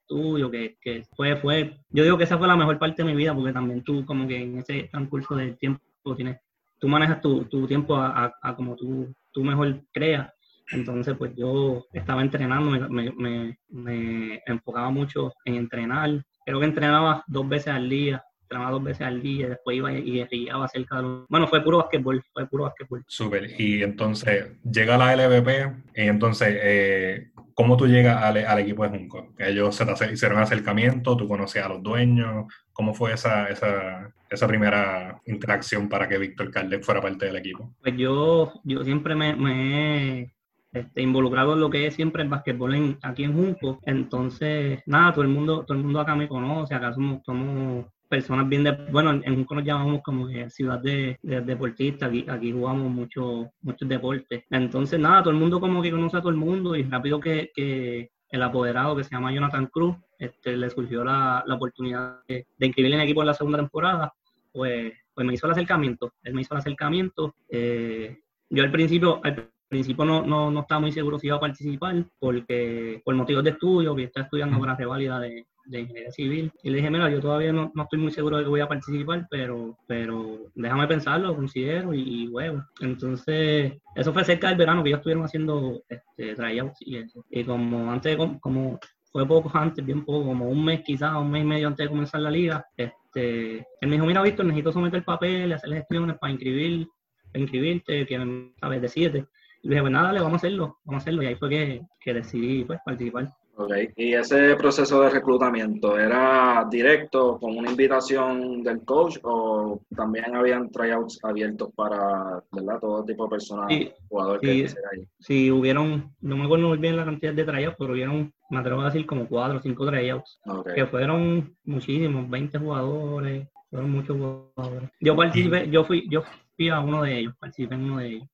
los 0.09 0.19
estudios, 0.19 0.51
que, 0.51 0.77
que 0.81 1.03
fue, 1.15 1.35
fue, 1.37 1.77
yo 1.89 2.03
digo 2.03 2.17
que 2.17 2.23
esa 2.23 2.37
fue 2.37 2.47
la 2.47 2.55
mejor 2.55 2.79
parte 2.79 3.03
de 3.03 3.09
mi 3.09 3.15
vida, 3.15 3.33
porque 3.33 3.53
también 3.53 3.83
tú 3.83 4.05
como 4.05 4.27
que 4.27 4.41
en 4.41 4.57
ese 4.59 4.83
transcurso 4.91 5.35
del 5.35 5.57
tiempo 5.57 5.81
tienes, 6.15 6.39
tú 6.79 6.87
manejas 6.87 7.21
tu, 7.21 7.45
tu 7.45 7.67
tiempo 7.67 7.95
a, 7.95 8.33
a, 8.41 8.55
como 8.55 8.75
tú, 8.75 9.13
tú 9.31 9.43
mejor 9.43 9.81
creas. 9.91 10.31
Entonces, 10.71 11.15
pues 11.17 11.33
yo 11.35 11.85
estaba 11.93 12.21
entrenando, 12.21 12.89
me, 12.89 13.11
me, 13.11 13.57
me, 13.69 14.41
enfocaba 14.45 14.91
mucho 14.91 15.33
en 15.45 15.55
entrenar. 15.55 16.23
Creo 16.45 16.59
que 16.59 16.65
entrenaba 16.65 17.23
dos 17.27 17.49
veces 17.49 17.69
al 17.73 17.89
día, 17.89 18.23
entrenaba 18.49 18.71
dos 18.71 18.83
veces 18.83 19.05
al 19.05 19.21
día, 19.21 19.49
después 19.49 19.77
iba 19.77 19.93
y 19.93 20.11
guerrillaba 20.13 20.67
cerca 20.67 20.97
de 20.97 21.01
los... 21.03 21.27
Bueno, 21.29 21.47
fue 21.47 21.63
puro 21.63 21.77
basquetbol, 21.77 22.23
fue 22.33 22.47
puro 22.47 22.63
basquetbol. 22.63 23.03
Súper, 23.07 23.61
y 23.61 23.83
entonces 23.83 24.57
llega 24.63 24.97
la 24.97 25.15
LVP, 25.15 25.73
y 25.95 26.07
entonces, 26.07 26.57
eh, 26.59 27.29
¿cómo 27.53 27.77
tú 27.77 27.85
llegas 27.87 28.23
al, 28.23 28.59
equipo 28.59 28.83
de 28.83 28.89
Junco? 28.89 29.33
Ellos 29.37 29.75
se 29.75 29.85
te 29.85 30.11
hicieron 30.11 30.39
acercamiento, 30.39 31.15
tú 31.15 31.27
conocías 31.27 31.67
a 31.67 31.69
los 31.69 31.83
dueños, 31.83 32.51
¿cómo 32.73 32.95
fue 32.95 33.13
esa, 33.13 33.47
esa, 33.49 34.11
esa 34.29 34.47
primera 34.47 35.21
interacción 35.27 35.87
para 35.87 36.09
que 36.09 36.17
Víctor 36.17 36.49
Calde 36.49 36.79
fuera 36.79 37.01
parte 37.01 37.27
del 37.27 37.35
equipo? 37.35 37.75
Pues 37.81 37.95
yo, 37.97 38.51
yo 38.63 38.83
siempre 38.83 39.13
me, 39.13 39.35
me 39.35 40.21
he 40.21 40.33
este, 40.71 41.01
involucrado 41.03 41.53
en 41.53 41.59
lo 41.59 41.69
que 41.69 41.85
es 41.85 41.93
siempre 41.93 42.23
el 42.23 42.29
basquetbol 42.29 42.97
aquí 43.03 43.23
en 43.25 43.33
Junco. 43.33 43.79
Entonces, 43.83 44.81
nada, 44.87 45.11
todo 45.11 45.21
el 45.21 45.29
mundo, 45.29 45.65
todo 45.65 45.77
el 45.77 45.83
mundo 45.83 45.99
acá 45.99 46.15
me 46.15 46.27
conoce, 46.27 46.73
acá 46.73 46.93
somos, 46.93 47.21
somos 47.23 47.85
personas 48.09 48.49
bien 48.49 48.63
de, 48.63 48.71
bueno, 48.91 49.11
en 49.11 49.35
Junco 49.35 49.55
nos 49.55 49.63
llamamos 49.63 50.01
como 50.01 50.27
ciudad 50.49 50.79
de, 50.79 51.17
deportistas, 51.21 52.09
aquí, 52.09 52.25
aquí 52.27 52.51
jugamos 52.51 52.91
mucho, 52.91 53.51
muchos 53.61 53.87
deportes. 53.87 54.43
Entonces, 54.49 54.99
nada, 54.99 55.21
todo 55.21 55.31
el 55.31 55.39
mundo 55.39 55.59
como 55.59 55.81
que 55.81 55.91
conoce 55.91 56.17
a 56.17 56.21
todo 56.21 56.31
el 56.31 56.35
mundo 56.35 56.75
y 56.75 56.83
rápido 56.83 57.19
que, 57.19 57.51
que 57.53 58.11
el 58.31 58.43
apoderado 58.43 58.95
que 58.95 59.03
se 59.03 59.11
llama 59.11 59.31
Jonathan 59.31 59.67
Cruz, 59.67 59.95
este, 60.17 60.57
le 60.57 60.69
surgió 60.69 61.03
la, 61.03 61.43
la 61.45 61.55
oportunidad 61.55 62.19
de, 62.27 62.47
de 62.57 62.65
inscribirle 62.65 62.95
en 62.95 63.01
el 63.01 63.07
equipo 63.07 63.21
en 63.21 63.27
la 63.27 63.33
segunda 63.33 63.59
temporada, 63.59 64.13
pues, 64.51 64.93
pues 65.13 65.27
me 65.27 65.33
hizo 65.33 65.45
el 65.47 65.51
acercamiento, 65.51 66.13
él 66.23 66.33
me 66.33 66.41
hizo 66.41 66.53
el 66.53 66.59
acercamiento. 66.59 67.35
Eh, 67.49 68.19
yo 68.49 68.63
al 68.63 68.71
principio, 68.71 69.21
al 69.23 69.49
principio 69.67 70.05
no, 70.05 70.25
no, 70.25 70.49
no, 70.49 70.61
estaba 70.61 70.81
muy 70.81 70.91
seguro 70.91 71.19
si 71.19 71.27
iba 71.27 71.37
a 71.37 71.39
participar, 71.41 72.05
porque 72.19 73.01
por 73.05 73.15
motivos 73.15 73.43
de 73.43 73.51
estudio, 73.51 73.95
que 73.95 74.03
está 74.03 74.21
estudiando 74.21 74.59
para 74.59 74.75
reválida 74.75 75.19
de, 75.19 75.45
de 75.65 75.81
ingeniería 75.81 76.11
civil. 76.11 76.51
Y 76.63 76.69
le 76.69 76.77
dije, 76.77 76.89
mira, 76.89 77.09
yo 77.09 77.19
todavía 77.19 77.51
no, 77.53 77.71
no, 77.73 77.83
estoy 77.83 77.99
muy 77.99 78.11
seguro 78.11 78.37
de 78.37 78.43
que 78.43 78.49
voy 78.49 78.61
a 78.61 78.67
participar, 78.67 79.27
pero, 79.29 79.77
pero 79.87 80.51
déjame 80.55 80.87
pensarlo, 80.87 81.35
considero 81.35 81.93
y, 81.93 82.27
huevo. 82.27 82.63
Entonces, 82.81 83.73
eso 83.95 84.13
fue 84.13 84.25
cerca 84.25 84.49
del 84.49 84.57
verano 84.57 84.83
que 84.83 84.89
ellos 84.89 84.99
estuvieron 84.99 85.25
haciendo 85.25 85.81
este, 85.89 86.35
tryouts 86.35 86.77
y 86.81 86.97
eso. 86.97 87.25
Y 87.29 87.43
como 87.43 87.91
antes, 87.91 88.17
como, 88.39 88.79
fue 89.11 89.27
poco 89.27 89.51
antes, 89.53 89.85
bien 89.85 90.05
poco, 90.05 90.25
como 90.25 90.49
un 90.49 90.63
mes 90.63 90.81
quizás, 90.81 91.15
un 91.15 91.31
mes 91.31 91.43
y 91.43 91.47
medio 91.47 91.67
antes 91.67 91.85
de 91.85 91.89
comenzar 91.89 92.21
la 92.21 92.31
liga, 92.31 92.65
este, 92.77 93.57
él 93.57 93.87
me 93.87 93.93
dijo, 93.93 94.05
mira, 94.05 94.21
Víctor, 94.21 94.45
necesito 94.45 94.71
someter 94.71 94.99
el 94.99 95.03
papel, 95.03 95.51
hacer 95.51 95.73
gestiones 95.73 96.17
para 96.17 96.31
inscribir, 96.31 96.87
para 97.31 97.41
inscribirte, 97.41 98.05
que, 98.05 98.51
sabes, 98.59 98.81
decídete. 98.81 99.25
Y 99.61 99.67
le 99.67 99.75
dije, 99.75 99.81
pues 99.81 99.91
nada, 99.91 100.07
dale, 100.07 100.21
vamos 100.21 100.33
a 100.33 100.37
hacerlo, 100.37 100.79
vamos 100.85 101.01
a 101.01 101.03
hacerlo. 101.03 101.23
Y 101.23 101.25
ahí 101.25 101.35
fue 101.35 101.49
que, 101.49 101.81
que 101.99 102.13
decidí 102.13 102.63
pues, 102.63 102.79
participar. 102.85 103.29
Ok, 103.61 103.73
y 103.97 104.13
ese 104.13 104.55
proceso 104.55 105.01
de 105.01 105.09
reclutamiento, 105.09 105.99
¿era 105.99 106.65
directo 106.71 107.37
con 107.37 107.57
una 107.57 107.69
invitación 107.69 108.63
del 108.63 108.85
coach 108.85 109.17
o 109.23 109.81
también 109.93 110.33
habían 110.33 110.69
tryouts 110.71 111.19
abiertos 111.23 111.69
para 111.75 112.41
¿verdad? 112.53 112.79
todo 112.79 113.03
tipo 113.03 113.25
de 113.25 113.29
personas, 113.29 113.67
sí, 113.67 113.91
jugadores 114.07 114.41
que 114.41 114.61
quisieran 114.63 114.91
ahí? 114.93 115.07
Sí, 115.19 115.51
hubieron, 115.51 116.09
no 116.21 116.37
me 116.37 116.45
acuerdo 116.45 116.69
muy 116.69 116.77
bien 116.77 116.95
la 116.95 117.03
cantidad 117.03 117.33
de 117.33 117.43
tryouts, 117.43 117.75
pero 117.77 117.91
hubieron, 117.91 118.33
me 118.49 118.59
atrevo 118.59 118.79
a 118.79 118.85
decir, 118.85 119.05
como 119.05 119.27
cuatro 119.27 119.57
o 119.57 119.61
cinco 119.61 119.85
tryouts, 119.85 120.39
que 120.73 120.85
fueron 120.85 121.53
muchísimos, 121.65 122.29
20 122.29 122.59
jugadores, 122.59 123.45
fueron 123.69 123.91
muchos 123.91 124.15
jugadores. 124.15 124.89
Yo 125.01 125.17
participé, 125.17 125.69
yo 125.69 125.83
fui, 125.83 126.07
yo 126.09 126.23
fui 126.55 126.69
a 126.69 126.79
uno 126.79 127.03
de 127.03 127.19
ellos, 127.19 127.33
participé 127.37 127.75
en 127.75 127.83
uno 127.83 127.97
de 127.97 128.07
ellos. 128.07 128.27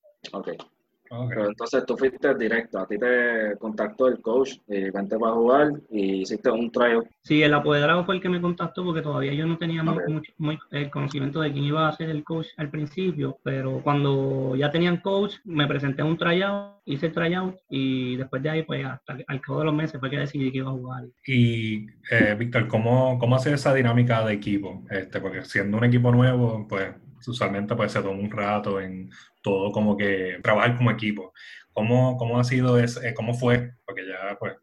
Pero 1.09 1.47
entonces 1.47 1.85
tú 1.85 1.97
fuiste 1.97 2.33
directo, 2.35 2.79
a 2.79 2.88
ti 2.88 2.97
te 2.97 3.55
contactó 3.59 4.07
el 4.07 4.21
coach 4.21 4.57
y 4.67 4.89
vente 4.89 5.17
para 5.17 5.33
jugar 5.33 5.71
y 5.89 6.21
hiciste 6.21 6.50
un 6.50 6.71
tryout. 6.71 7.07
Sí, 7.21 7.41
el 7.43 7.53
apoderado 7.53 8.05
fue 8.05 8.15
el 8.15 8.21
que 8.21 8.29
me 8.29 8.41
contactó 8.41 8.83
porque 8.83 9.01
todavía 9.01 9.33
yo 9.33 9.45
no 9.45 9.57
tenía 9.57 9.83
mucho, 9.83 10.33
el 10.71 10.89
conocimiento 10.89 11.41
de 11.41 11.51
quién 11.51 11.65
iba 11.65 11.88
a 11.88 11.95
ser 11.95 12.09
el 12.09 12.24
coach 12.24 12.47
al 12.57 12.69
principio, 12.69 13.38
pero 13.43 13.81
cuando 13.83 14.55
ya 14.55 14.71
tenían 14.71 14.97
coach 14.97 15.35
me 15.43 15.67
presenté 15.67 16.01
a 16.01 16.05
un 16.05 16.17
tryout, 16.17 16.75
hice 16.85 17.07
el 17.07 17.13
tryout 17.13 17.55
y 17.69 18.15
después 18.15 18.41
de 18.43 18.50
ahí 18.50 18.63
pues 18.63 18.85
hasta 18.85 19.17
al 19.27 19.41
cabo 19.41 19.59
de 19.59 19.65
los 19.65 19.75
meses 19.75 20.00
fue 20.00 20.09
que 20.09 20.17
decidí 20.17 20.51
que 20.51 20.59
iba 20.59 20.69
a 20.69 20.74
jugar. 20.74 21.03
Y 21.25 21.88
eh, 22.12 22.35
Víctor, 22.38 22.67
¿cómo, 22.67 23.17
¿cómo 23.19 23.35
hace 23.35 23.53
esa 23.53 23.74
dinámica 23.74 24.25
de 24.25 24.33
equipo? 24.33 24.83
Este, 24.89 25.19
porque 25.19 25.43
siendo 25.43 25.77
un 25.77 25.85
equipo 25.85 26.12
nuevo, 26.12 26.65
pues 26.67 26.89
usualmente 27.27 27.75
pues 27.75 27.91
se 27.91 28.01
toma 28.01 28.20
un 28.20 28.32
rato 28.32 28.79
en 28.79 29.10
todo 29.41 29.72
como 29.72 29.96
que 29.98 30.39
trabajar 30.44 30.77
como 30.77 30.91
equipo. 30.91 31.34
¿Cómo, 31.74 32.17
cómo 32.17 32.39
ha 32.39 32.44
sido 32.44 32.79
ese, 32.79 33.10
eh, 33.10 33.13
cómo 33.13 33.34
fue? 33.34 33.74
Porque 33.86 34.08
ya 34.08 34.38
pues 34.39 34.55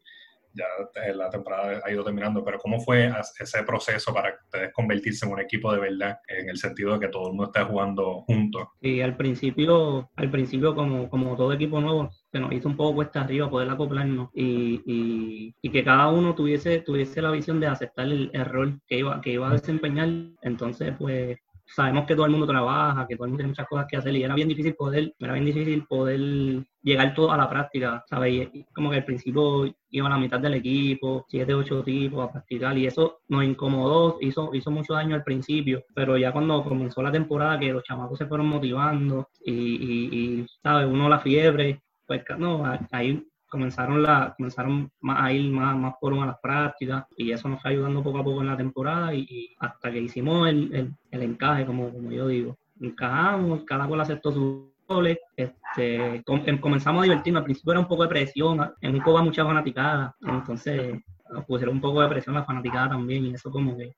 ya 0.53 0.65
la 1.13 1.29
temporada 1.29 1.81
ha 1.83 1.91
ido 1.91 2.03
terminando, 2.03 2.43
pero 2.43 2.59
¿cómo 2.59 2.79
fue 2.79 3.11
ese 3.39 3.63
proceso 3.63 4.13
para 4.13 4.35
ustedes 4.43 4.71
convertirse 4.71 5.25
en 5.25 5.31
un 5.31 5.39
equipo 5.39 5.73
de 5.73 5.79
verdad, 5.79 6.19
en 6.27 6.49
el 6.49 6.57
sentido 6.57 6.93
de 6.93 6.99
que 6.99 7.07
todo 7.07 7.27
el 7.27 7.29
mundo 7.29 7.45
esté 7.45 7.61
jugando 7.63 8.21
juntos? 8.21 8.67
Sí, 8.81 9.01
al 9.01 9.17
principio, 9.17 10.09
al 10.15 10.29
principio 10.29 10.75
como, 10.75 11.09
como 11.09 11.35
todo 11.35 11.53
equipo 11.53 11.81
nuevo, 11.81 12.09
se 12.31 12.39
nos 12.39 12.51
hizo 12.53 12.69
un 12.69 12.77
poco 12.77 12.95
cuesta 12.95 13.21
arriba 13.21 13.49
poder 13.49 13.69
acoplarnos 13.69 14.29
y, 14.33 14.81
y, 14.85 15.55
y, 15.61 15.69
que 15.71 15.83
cada 15.83 16.09
uno 16.09 16.35
tuviese, 16.35 16.79
tuviese 16.79 17.21
la 17.21 17.31
visión 17.31 17.59
de 17.59 17.67
aceptar 17.67 18.05
el, 18.05 18.31
rol 18.45 18.79
que 18.87 18.99
iba, 18.99 19.21
que 19.21 19.31
iba 19.31 19.49
a 19.49 19.53
desempeñar. 19.53 20.09
Entonces, 20.41 20.93
pues 20.97 21.37
sabemos 21.73 22.05
que 22.05 22.15
todo 22.15 22.25
el 22.25 22.31
mundo 22.31 22.47
trabaja, 22.47 23.07
que 23.07 23.15
todo 23.15 23.25
el 23.25 23.31
mundo 23.31 23.41
tiene 23.41 23.49
muchas 23.49 23.67
cosas 23.67 23.87
que 23.89 23.97
hacer 23.97 24.15
y 24.15 24.23
era 24.23 24.35
bien 24.35 24.47
difícil 24.47 24.75
poder, 24.75 25.13
era 25.19 25.33
bien 25.33 25.45
difícil 25.45 25.85
poder 25.85 26.65
llegar 26.81 27.13
todo 27.15 27.31
a 27.31 27.37
la 27.37 27.49
práctica, 27.49 28.03
¿sabes? 28.07 28.49
Y 28.53 28.65
como 28.73 28.91
que 28.91 28.97
al 28.97 29.05
principio 29.05 29.73
iba 29.89 30.07
a 30.07 30.09
la 30.09 30.17
mitad 30.17 30.39
del 30.39 30.55
equipo, 30.55 31.25
siete, 31.27 31.53
ocho 31.53 31.83
tipos 31.83 32.27
a 32.27 32.31
practicar 32.31 32.77
y 32.77 32.85
eso 32.85 33.19
nos 33.27 33.43
incomodó, 33.43 34.17
hizo, 34.21 34.53
hizo 34.53 34.71
mucho 34.71 34.93
daño 34.93 35.15
al 35.15 35.23
principio, 35.23 35.83
pero 35.95 36.17
ya 36.17 36.31
cuando 36.31 36.63
comenzó 36.63 37.01
la 37.01 37.11
temporada 37.11 37.59
que 37.59 37.73
los 37.73 37.83
chamacos 37.83 38.17
se 38.17 38.27
fueron 38.27 38.47
motivando 38.47 39.29
y, 39.43 39.53
y, 39.53 40.41
y 40.41 40.45
¿sabes? 40.61 40.87
Uno 40.87 41.09
la 41.09 41.19
fiebre, 41.19 41.81
pues 42.05 42.23
no, 42.37 42.63
ahí 42.91 43.25
comenzaron, 43.53 44.03
la, 44.03 44.33
comenzaron 44.35 44.91
a 45.07 45.31
ir 45.31 45.51
más, 45.51 45.77
más 45.77 45.93
por 46.01 46.13
a 46.13 46.25
las 46.25 46.39
prácticas 46.39 47.05
y 47.15 47.31
eso 47.31 47.47
nos 47.47 47.61
fue 47.61 47.71
ayudando 47.71 48.03
poco 48.03 48.17
a 48.17 48.23
poco 48.23 48.41
en 48.41 48.47
la 48.47 48.57
temporada 48.57 49.13
y, 49.13 49.55
hasta 49.59 49.91
que 49.91 49.99
hicimos 49.99 50.49
el, 50.49 50.93
el, 51.11 51.21
encaje, 51.21 51.65
como, 51.65 51.89
como 51.89 52.11
yo 52.11 52.27
digo. 52.27 52.57
Encajamos, 52.81 53.63
cada 53.63 53.87
cual 53.87 54.01
aceptó 54.01 54.31
su 54.31 54.73
goles, 54.87 55.17
este, 55.37 56.21
em, 56.27 56.59
comenzamos 56.59 57.01
a 57.01 57.03
divertirnos, 57.03 57.39
al 57.39 57.45
principio 57.45 57.71
era 57.71 57.79
un 57.79 57.87
poco 57.87 58.03
de 58.03 58.09
presión, 58.09 58.73
en 58.81 58.95
un 58.95 59.01
poco 59.01 59.23
mucha 59.23 59.45
fanaticada, 59.45 60.13
entonces 60.21 60.99
nos 61.31 61.45
pusieron 61.45 61.75
un 61.75 61.81
poco 61.81 62.01
de 62.01 62.09
presión 62.09 62.35
la 62.35 62.43
fanaticada 62.43 62.89
también 62.89 63.25
y 63.25 63.33
eso 63.33 63.49
como 63.49 63.77
que 63.77 63.95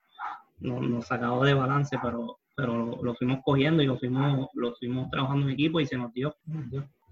nos, 0.59 0.81
nos 0.81 1.07
sacaba 1.07 1.43
de 1.43 1.55
balance, 1.55 1.97
pero 2.03 2.37
pero 2.55 2.97
lo, 3.01 3.13
fuimos 3.15 3.39
cogiendo 3.43 3.83
y 3.83 3.85
lo 3.85 3.97
fuimos, 3.97 4.47
lo 4.53 4.73
fuimos 4.75 5.09
trabajando 5.09 5.45
en 5.45 5.53
equipo 5.53 5.79
y 5.79 5.85
se. 5.85 5.97
Nos 5.97 6.13
dio. 6.13 6.33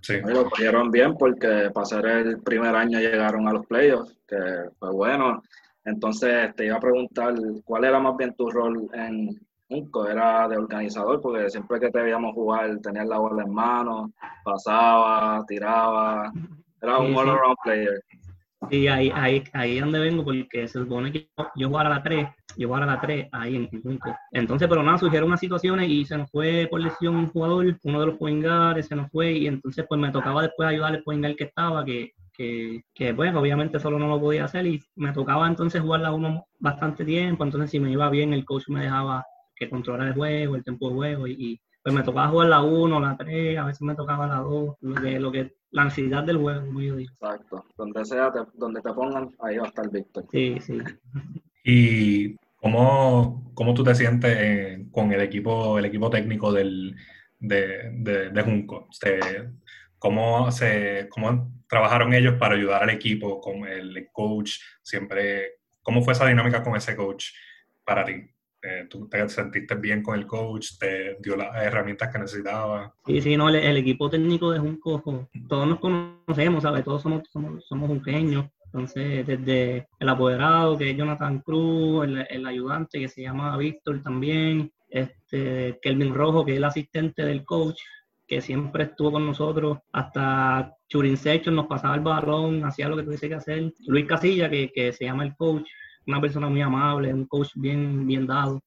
Sí. 0.04 0.20
Lo 0.26 0.50
cogieron 0.50 0.92
bien 0.92 1.16
porque 1.18 1.72
para 1.74 1.86
ser 1.86 2.06
el 2.06 2.42
primer 2.42 2.76
año 2.76 3.00
llegaron 3.00 3.48
a 3.48 3.54
los 3.54 3.66
playoffs, 3.66 4.16
que 4.28 4.38
fue 4.78 4.92
bueno. 4.92 5.42
Entonces 5.86 6.54
te 6.56 6.66
iba 6.66 6.76
a 6.76 6.82
preguntar 6.82 7.34
cuál 7.64 7.86
era 7.86 8.00
más 8.00 8.16
bien 8.18 8.36
tu 8.36 8.52
rol 8.52 8.90
en 8.94 9.30
Junco, 9.70 10.08
era 10.08 10.48
de 10.50 10.58
organizador, 10.58 11.22
porque 11.22 11.50
siempre 11.50 11.80
que 11.80 11.90
te 11.90 12.02
veíamos 12.02 12.34
jugar 12.34 12.78
tenías 12.80 13.08
la 13.08 13.18
bola 13.18 13.44
en 13.44 13.54
mano, 13.54 14.12
pasaba, 14.44 15.44
tiraba, 15.48 16.32
era 16.82 16.98
un 17.00 17.16
all-around 17.16 17.56
player. 17.64 18.04
Sí, 18.70 18.88
ahí, 18.88 19.12
ahí, 19.14 19.44
ahí 19.54 19.78
es 19.78 19.84
donde 19.84 20.00
vengo, 20.00 20.24
porque 20.24 20.68
se 20.68 20.80
supone 20.80 21.12
que 21.12 21.30
yo 21.56 21.68
jugara 21.68 21.90
a 21.90 21.96
la 21.98 22.04
3, 22.04 22.28
yo 22.58 22.68
jugara 22.68 22.86
a 22.86 22.96
la 22.96 23.02
3 23.02 23.28
ahí 23.32 23.56
en, 23.56 23.70
en 23.72 24.00
Entonces, 24.32 24.68
pero 24.68 24.84
nada, 24.84 24.98
surgieron 24.98 25.28
unas 25.28 25.40
situaciones 25.40 25.90
y 25.90 26.06
se 26.06 26.18
nos 26.18 26.30
fue 26.32 26.68
por 26.70 26.82
lesión 26.82 27.16
un 27.16 27.28
jugador, 27.28 27.78
uno 27.84 28.00
de 28.00 28.06
los 28.06 28.18
poingares 28.18 28.88
se 28.88 28.96
nos 28.96 29.10
fue 29.12 29.34
y 29.34 29.48
entonces 29.48 29.86
pues 29.88 30.00
me 30.00 30.12
tocaba 30.12 30.42
después 30.42 30.70
ayudar 30.70 30.94
al 30.94 31.04
poingar 31.04 31.36
que 31.36 31.46
estaba, 31.46 31.84
que, 31.84 32.12
que, 32.34 32.84
que 32.94 33.14
pues 33.14 33.34
obviamente 33.36 33.80
solo 33.80 34.00
no 34.00 34.08
lo 34.08 34.20
podía 34.20 34.46
hacer 34.46 34.66
y 34.66 34.82
me 34.96 35.12
tocaba 35.12 35.48
entonces 35.48 35.82
jugar 35.82 36.02
la 36.02 36.12
uno 36.12 36.46
bastante 36.60 37.06
tiempo, 37.06 37.44
entonces 37.44 37.72
si 37.72 37.80
me 37.80 37.92
iba 37.92 38.10
bien 38.10 38.34
el 38.34 38.46
coach 38.46 38.70
me 38.70 38.84
dejaba 38.84 39.26
que 39.56 39.70
controlara 39.70 40.10
el 40.10 40.16
juego, 40.16 40.56
el 40.56 40.64
tiempo 40.64 40.90
de 40.90 40.96
juego 40.96 41.28
y, 41.28 41.60
pues 41.84 41.94
me 41.94 42.04
tocaba 42.04 42.30
jugar 42.30 42.48
la 42.48 42.62
1, 42.62 43.00
la 43.02 43.18
3, 43.18 43.58
a 43.58 43.66
veces 43.66 43.82
me 43.82 43.94
tocaba 43.94 44.26
la 44.26 44.38
2, 44.38 44.76
lo 44.80 45.02
que, 45.02 45.20
lo 45.20 45.32
que 45.34 45.54
la 45.74 45.84
ansiedad 45.84 46.24
del 46.24 46.38
juego, 46.38 46.66
como 46.66 46.82
yo 46.82 46.96
digo. 46.96 47.12
Exacto. 47.12 47.66
Donde 47.78 48.06
sea, 48.06 48.32
donde 48.54 48.82
te 48.82 48.94
pongan, 48.94 49.30
ahí 49.40 49.58
va 49.58 49.66
a 49.66 49.68
estar 49.68 49.90
Víctor. 49.90 50.26
Sí, 50.32 50.56
sí. 50.62 50.78
¿Y 51.64 52.36
cómo, 52.56 53.52
cómo 53.54 53.74
tú 53.74 53.84
te 53.84 53.96
sientes 53.96 54.36
eh, 54.40 54.86
con 54.92 55.12
el 55.12 55.22
equipo, 55.22 55.78
el 55.78 55.86
equipo 55.86 56.10
técnico 56.10 56.54
del, 56.54 56.96
de, 57.40 57.92
de, 57.94 58.30
de 58.30 58.42
Junco? 58.42 58.88
¿cómo, 59.98 60.52
se, 60.52 61.08
¿Cómo 61.10 61.52
trabajaron 61.68 62.14
ellos 62.14 62.36
para 62.40 62.56
ayudar 62.56 62.84
al 62.84 62.92
equipo 62.92 63.42
con 63.42 63.68
el 63.68 64.10
coach? 64.12 64.60
Siempre, 64.82 65.58
¿Cómo 65.84 66.02
fue 66.02 66.14
esa 66.14 66.28
dinámica 66.28 66.64
con 66.64 66.76
ese 66.76 66.96
coach 66.96 67.28
para 67.84 68.06
ti? 68.06 68.33
Eh, 68.66 68.88
tú 68.90 69.10
te 69.10 69.28
sentiste 69.28 69.76
bien 69.76 70.02
con 70.02 70.18
el 70.18 70.26
coach, 70.26 70.78
te 70.80 71.18
dio 71.20 71.36
las 71.36 71.54
herramientas 71.62 72.10
que 72.12 72.20
necesitaba. 72.20 72.96
Sí, 73.06 73.22
sí, 73.22 73.36
no, 73.36 73.50
el, 73.50 73.76
equipo 73.76 74.10
técnico 74.10 74.52
de 74.52 74.60
Junco, 74.60 75.28
todos 75.50 75.68
nos 75.68 75.80
conocemos, 75.80 76.64
¿sabes? 76.64 76.86
Todos 76.86 77.02
somos, 77.02 77.24
somos, 77.30 77.66
somos 77.68 77.90
junqueños. 77.90 78.46
Entonces, 78.68 79.28
desde 79.28 79.88
el 80.00 80.10
apoderado, 80.10 80.78
que 80.78 80.92
es 80.92 80.98
Jonathan 80.98 81.42
Cruz, 81.42 82.08
el, 82.08 82.46
ayudante, 82.48 83.00
que 83.00 83.10
se 83.10 83.22
llama 83.22 83.58
Víctor 83.58 84.02
también, 84.02 84.72
este, 84.90 85.78
Kelvin 85.82 86.14
Rojo, 86.14 86.46
que 86.46 86.54
es 86.54 86.58
el 86.58 86.64
asistente 86.64 87.26
del 87.26 87.44
coach, 87.44 87.80
que 88.26 88.42
siempre 88.42 88.86
estuvo 88.86 89.12
con 89.12 89.26
nosotros, 89.26 89.80
hasta 89.92 90.74
Churin 90.88 91.18
nos 91.52 91.68
pasaba 91.68 91.96
el 91.96 92.02
balón, 92.02 92.64
hacía 92.64 92.88
lo 92.88 92.96
que 92.96 93.04
tuviese 93.04 93.28
que 93.28 93.36
hacer. 93.36 93.74
Luis 93.88 94.06
Casilla, 94.06 94.50
que, 94.50 94.72
que 94.72 94.94
se 94.94 95.04
llama 95.04 95.26
el 95.26 95.36
coach, 95.36 95.68
una 96.08 96.22
persona 96.22 96.50
muy 96.50 96.62
amable, 96.62 97.14
un 97.14 97.26
coach 97.26 97.52
bien, 97.56 98.06
bien 98.06 98.28
dado, 98.28 98.62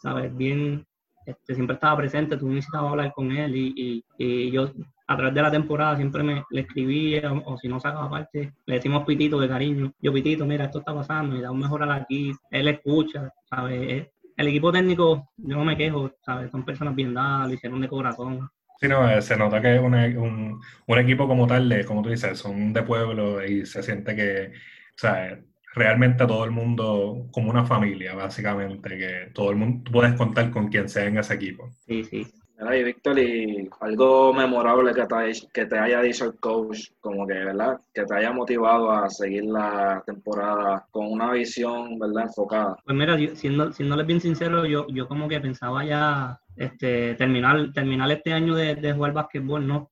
¿sabes? 0.00 0.34
Bien, 0.36 0.84
este, 1.24 1.54
siempre 1.54 1.74
estaba 1.74 1.96
presente, 1.96 2.36
tú 2.36 2.48
necesitabas 2.48 2.90
hablar 2.90 3.12
con 3.12 3.30
él 3.30 3.54
y, 3.56 4.04
y, 4.18 4.50
yo 4.50 4.70
a 5.06 5.16
través 5.16 5.34
de 5.34 5.42
la 5.42 5.50
temporada 5.50 5.96
siempre 5.96 6.22
me 6.22 6.44
le 6.50 6.62
escribía 6.62 7.32
o, 7.32 7.56
si 7.58 7.68
no 7.68 7.78
sacaba 7.78 8.10
parte, 8.10 8.52
le 8.66 8.74
decimos 8.74 9.04
Pitito 9.04 9.38
de 9.38 9.48
cariño, 9.48 9.92
yo 10.00 10.12
Pitito, 10.12 10.46
mira, 10.46 10.64
esto 10.64 10.80
está 10.80 10.94
pasando 10.94 11.36
y 11.36 11.40
da 11.40 11.50
un 11.50 11.60
mejorar 11.60 11.92
aquí, 11.92 12.32
él 12.50 12.68
escucha, 12.68 13.32
¿sabes? 13.48 14.08
El 14.36 14.48
equipo 14.48 14.72
técnico, 14.72 15.30
yo 15.36 15.56
no 15.56 15.64
me 15.64 15.76
quejo, 15.76 16.10
¿sabes? 16.24 16.50
Son 16.50 16.64
personas 16.64 16.94
bien 16.94 17.14
dadas, 17.14 17.48
lo 17.48 17.54
hicieron 17.54 17.80
de 17.80 17.88
corazón. 17.88 18.48
Sí, 18.80 18.88
no, 18.88 19.08
eh, 19.08 19.22
se 19.22 19.36
nota 19.36 19.60
que 19.60 19.76
es 19.76 19.80
un, 19.80 20.60
un, 20.86 20.98
equipo 20.98 21.28
como 21.28 21.46
tal, 21.46 21.68
de, 21.68 21.84
como 21.84 22.02
tú 22.02 22.08
dices, 22.08 22.36
son 22.36 22.72
de 22.72 22.82
pueblo 22.82 23.44
y 23.44 23.64
se 23.64 23.80
siente 23.80 24.16
que, 24.16 24.48
o 24.48 24.98
sea, 24.98 25.38
realmente 25.74 26.24
a 26.24 26.26
todo 26.26 26.44
el 26.44 26.50
mundo 26.50 27.26
como 27.30 27.50
una 27.50 27.64
familia, 27.64 28.14
básicamente, 28.14 28.98
que 28.98 29.30
todo 29.32 29.50
el 29.50 29.56
mundo, 29.56 29.90
puedes 29.90 30.14
contar 30.14 30.50
con 30.50 30.68
quien 30.68 30.88
sea 30.88 31.06
en 31.06 31.18
ese 31.18 31.34
equipo. 31.34 31.70
Sí, 31.86 32.04
sí. 32.04 32.26
Y 32.70 32.84
Víctor, 32.84 33.18
y 33.18 33.68
algo 33.80 34.32
memorable 34.32 34.94
que 34.94 35.04
te, 35.04 35.48
que 35.52 35.66
te 35.66 35.78
haya 35.78 36.00
dicho 36.00 36.26
el 36.26 36.38
coach, 36.38 36.90
como 37.00 37.26
que, 37.26 37.34
¿verdad? 37.34 37.80
Que 37.92 38.04
te 38.04 38.14
haya 38.14 38.30
motivado 38.30 38.92
a 38.92 39.10
seguir 39.10 39.44
la 39.46 40.00
temporada 40.06 40.86
con 40.92 41.10
una 41.10 41.32
visión, 41.32 41.98
¿verdad? 41.98 42.24
Enfocada. 42.24 42.76
Pues 42.84 42.96
mira, 42.96 43.18
siendo, 43.34 43.72
siéndoles 43.72 44.06
bien 44.06 44.20
sincero, 44.20 44.64
yo, 44.64 44.86
yo 44.88 45.08
como 45.08 45.28
que 45.28 45.40
pensaba 45.40 45.84
ya 45.84 46.38
este, 46.56 47.14
terminar, 47.16 47.72
terminar 47.72 48.10
este 48.12 48.32
año 48.32 48.54
de, 48.54 48.76
de 48.76 48.92
jugar 48.92 49.12
básquetbol, 49.12 49.66
¿no? 49.66 49.90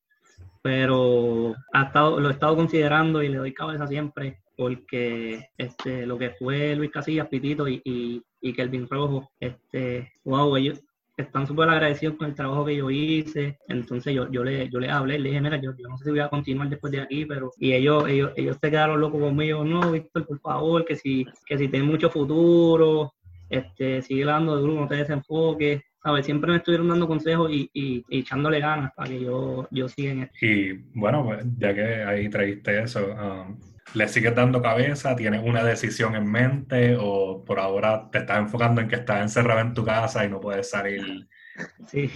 Pero 0.63 1.55
ha 1.73 1.85
estado, 1.85 2.21
lo 2.21 2.29
he 2.29 2.33
estado 2.33 2.55
considerando 2.55 3.21
y 3.23 3.31
le 3.31 3.39
doy 3.39 3.53
cabeza 3.53 3.89
siempre 3.89 4.40
porque 4.61 5.49
este, 5.57 6.05
lo 6.05 6.19
que 6.19 6.33
fue 6.33 6.77
Luis 6.77 6.91
Casillas, 6.91 7.29
Pitito 7.29 7.67
y, 7.67 7.81
y, 7.83 8.23
y 8.43 8.53
Kelvin 8.53 8.87
Rojo, 8.91 9.31
este, 9.41 10.13
wow, 10.23 10.55
ellos 10.55 10.85
están 11.17 11.47
súper 11.47 11.71
agradecidos 11.71 12.17
con 12.17 12.29
el 12.29 12.35
trabajo 12.35 12.67
que 12.67 12.77
yo 12.77 12.91
hice. 12.91 13.57
Entonces 13.69 14.13
yo, 14.15 14.31
yo, 14.31 14.45
le, 14.45 14.69
yo 14.69 14.79
le 14.79 14.91
hablé, 14.91 15.19
le 15.19 15.31
dije, 15.31 15.41
mira, 15.41 15.59
yo, 15.63 15.73
no 15.89 15.97
sé 15.97 16.05
si 16.05 16.11
voy 16.11 16.21
a 16.21 16.29
continuar 16.29 16.69
después 16.69 16.93
de 16.93 17.01
aquí, 17.01 17.25
pero... 17.25 17.51
Y 17.59 17.73
ellos, 17.73 18.07
ellos, 18.07 18.33
ellos 18.37 18.59
se 18.61 18.71
quedaron 18.71 19.01
locos 19.01 19.19
conmigo, 19.23 19.65
no, 19.65 19.93
Víctor, 19.93 20.27
por 20.27 20.39
favor, 20.41 20.85
que 20.85 20.95
si, 20.95 21.25
que 21.47 21.57
si 21.57 21.69
tienes 21.69 21.89
mucho 21.89 22.11
futuro, 22.11 23.15
este, 23.49 24.03
sigue 24.03 24.27
dando 24.27 24.57
de 24.57 24.63
grupo, 24.63 24.83
no 24.83 24.89
te 24.89 24.97
desenfoques. 24.97 25.81
¿sabes? 26.03 26.27
Siempre 26.27 26.51
me 26.51 26.59
estuvieron 26.59 26.89
dando 26.89 27.09
consejos 27.09 27.51
y, 27.51 27.71
y, 27.73 28.05
echándole 28.11 28.61
ganas 28.61 28.93
para 28.95 29.09
que 29.09 29.21
yo, 29.21 29.67
yo 29.71 29.89
siga 29.89 30.13
en 30.13 30.23
esto. 30.25 30.37
Y 30.43 30.85
bueno, 30.95 31.31
ya 31.59 31.75
que 31.75 31.83
ahí 32.03 32.29
trajiste 32.29 32.83
eso, 32.83 33.07
um, 33.07 33.57
¿Le 33.95 34.09
sigues 34.09 34.35
dando 34.35 34.63
cabeza? 34.63 35.17
¿Tienes 35.17 35.43
una 35.45 35.65
decisión 35.65 36.15
en 36.15 36.31
mente? 36.31 36.97
¿O 36.99 37.45
por 37.45 37.59
ahora 37.59 38.09
te 38.11 38.19
estás 38.19 38.39
enfocando 38.39 38.81
en 38.81 38.89
que 38.89 38.97
estás 38.97 39.21
encerrado 39.21 39.61
en 39.61 39.75
tu 39.75 39.85
casa 39.85 40.25
y 40.25 40.29
no 40.29 40.41
puedes 40.41 40.71
salir? 40.71 41.27
Sí, 41.87 42.11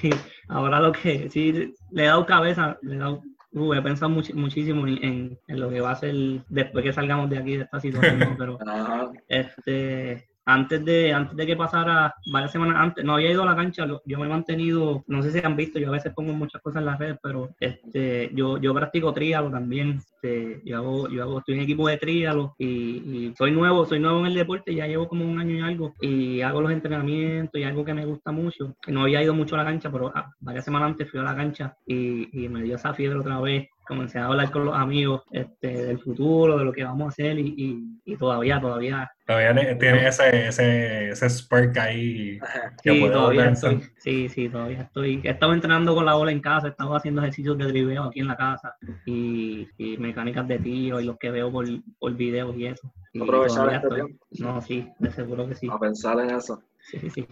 ahora 0.49 0.81
lo 0.81 0.93
que 0.93 1.29
sí 1.31 1.75
le 1.91 2.03
he 2.05 2.07
dado 2.07 2.25
cabeza, 2.27 2.79
le 2.83 2.95
he, 2.95 2.99
dado, 2.99 3.23
uh, 3.53 3.75
he 3.75 3.83
pensado 3.83 4.11
muchísimo 4.11 4.87
en, 4.87 5.39
en, 5.47 5.61
lo 5.61 5.69
que 5.69 5.81
va 5.81 5.91
a 5.91 5.97
ser 5.97 6.15
después 6.49 6.85
que 6.85 6.93
salgamos 6.93 7.29
de 7.29 7.39
aquí 7.39 7.57
de 7.57 7.65
esta 7.65 7.81
situación, 7.81 8.37
pero 8.39 8.59
este 9.29 10.29
antes 10.47 10.85
de, 10.85 11.13
antes 11.13 11.37
de 11.37 11.47
que 11.47 11.57
pasara 11.57 12.15
varias 12.31 12.53
semanas 12.53 12.77
antes, 12.79 13.05
no 13.05 13.15
había 13.15 13.31
ido 13.31 13.43
a 13.43 13.47
la 13.47 13.57
cancha, 13.57 13.87
yo 13.87 14.19
me 14.19 14.27
he 14.27 14.29
mantenido, 14.29 15.05
no 15.07 15.23
sé 15.23 15.33
si 15.33 15.39
han 15.45 15.57
visto, 15.57 15.79
yo 15.79 15.89
a 15.89 15.93
veces 15.93 16.13
pongo 16.15 16.33
muchas 16.33 16.61
cosas 16.61 16.81
en 16.81 16.87
las 16.87 16.99
redes, 16.99 17.19
pero 17.23 17.51
este, 17.59 18.31
yo, 18.35 18.59
yo 18.59 18.75
practico 18.75 19.13
tríalo 19.13 19.51
también, 19.51 20.01
este, 20.01 20.61
yo 20.65 20.77
hago, 20.77 21.09
yo 21.09 21.23
hago, 21.23 21.39
estoy 21.39 21.55
en 21.55 21.61
equipo 21.63 21.89
de 21.89 21.97
tríalo 21.97 22.55
y, 22.59 22.67
y, 22.67 23.35
soy 23.37 23.53
nuevo, 23.53 23.87
soy 23.87 24.01
nuevo 24.01 24.21
en 24.21 24.27
el 24.27 24.35
deporte, 24.35 24.75
ya 24.75 24.87
llevo 24.87 25.09
como 25.09 25.25
un 25.25 25.39
año 25.39 25.57
y 25.57 25.61
algo 25.61 25.95
y 26.01 26.41
hago 26.43 26.61
los 26.61 26.73
entrenamientos 26.73 27.61
y 27.61 27.65
algo 27.65 27.85
que 27.85 27.95
me 27.95 28.05
gusta 28.05 28.33
mucho, 28.33 28.77
no 28.89 29.03
había 29.03 29.23
ido 29.23 29.35
mucho 29.35 29.55
a 29.55 29.59
la 29.59 29.65
cancha, 29.65 29.91
pero 29.91 30.13
ah, 30.15 30.31
varias 30.41 30.65
semanas 30.65 30.91
antes 30.91 31.11
fui 31.11 31.21
a 31.21 31.25
la 31.25 31.37
cancha 31.37 31.77
y, 31.87 32.45
y 32.45 32.49
me 32.49 32.63
dio 32.63 32.77
esa 32.77 32.95
fiebre 32.95 33.19
otra 33.19 33.41
vez 33.41 33.69
comencé 33.85 34.19
a 34.19 34.27
hablar 34.27 34.51
con 34.51 34.65
los 34.65 34.75
amigos 34.75 35.23
este, 35.31 35.87
del 35.87 35.99
futuro, 35.99 36.59
de 36.59 36.65
lo 36.65 36.73
que 36.73 36.85
vamos 36.85 37.07
a 37.07 37.09
hacer 37.09 37.39
y, 37.39 38.01
y, 38.05 38.17
todavía, 38.17 38.61
todavía. 38.61 39.11
Todavía 39.27 39.79
tiene 39.79 40.09
ese, 40.09 40.49
ese, 40.49 41.11
ese 41.11 41.31
spark 41.31 41.77
ahí. 41.79 42.39
sí, 42.83 43.01
todavía 43.11 43.51
estoy, 43.51 43.83
sí, 43.99 44.29
sí, 44.29 44.49
todavía 44.49 44.83
estoy. 44.83 45.21
He 45.25 45.31
estado 45.31 45.55
entrenando 45.55 45.95
con 45.95 46.05
la 46.05 46.15
bola 46.15 46.33
en 46.33 46.41
casa, 46.41 46.67
he 46.67 46.71
estado 46.71 46.95
haciendo 46.97 47.21
ejercicios 47.23 47.57
de 47.59 47.67
driveo 47.67 48.05
aquí 48.05 48.21
en 48.21 48.29
la 48.29 48.37
casa 48.37 48.75
y, 49.07 49.69
y 49.79 49.97
mecánicas 49.99 50.47
de 50.49 50.59
tiro 50.59 51.01
y 51.01 51.05
los 51.05 51.19
que 51.19 51.31
veo 51.31 51.51
por, 51.51 51.67
por 51.99 52.15
videos 52.15 52.57
y 52.57 52.67
eso. 52.67 52.93
aprovechar 53.21 53.73
este 53.75 53.89
tiempo. 53.89 54.27
No, 54.39 54.61
sí, 54.61 54.89
de 54.99 55.11
seguro 55.11 55.49
que 55.49 55.55
sí. 55.55 55.69
A 55.71 55.79
pensar 55.79 56.19
en 56.21 56.31
eso. 56.31 56.63
Sí, 56.81 56.99
sí, 56.99 57.11
sí. 57.11 57.27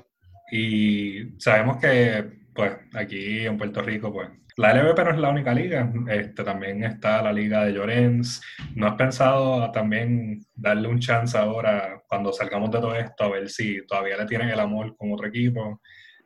Y 0.54 1.40
sabemos 1.40 1.78
que, 1.78 2.30
pues, 2.54 2.72
aquí 2.94 3.46
en 3.46 3.56
Puerto 3.56 3.80
Rico, 3.80 4.12
pues, 4.12 4.28
la 4.56 4.74
LVP 4.74 5.04
no 5.04 5.10
es 5.10 5.18
la 5.18 5.30
única 5.30 5.54
liga, 5.54 5.92
este, 6.08 6.44
también 6.44 6.84
está 6.84 7.22
la 7.22 7.32
liga 7.32 7.64
de 7.64 7.72
Llorens. 7.72 8.42
¿No 8.74 8.86
has 8.86 8.94
pensado 8.94 9.70
también 9.72 10.44
darle 10.54 10.88
un 10.88 11.00
chance 11.00 11.36
ahora, 11.36 12.02
cuando 12.08 12.32
salgamos 12.32 12.70
de 12.70 12.78
todo 12.78 12.94
esto, 12.94 13.24
a 13.24 13.30
ver 13.30 13.48
si 13.48 13.84
todavía 13.86 14.16
le 14.16 14.26
tienen 14.26 14.48
el 14.48 14.60
amor 14.60 14.96
con 14.96 15.12
otro 15.12 15.26
equipo? 15.26 15.80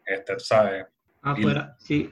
Este, 0.04 0.34
tú 0.34 0.40
sabes. 0.40 0.86
Afuera, 1.22 1.74
sí. 1.78 2.10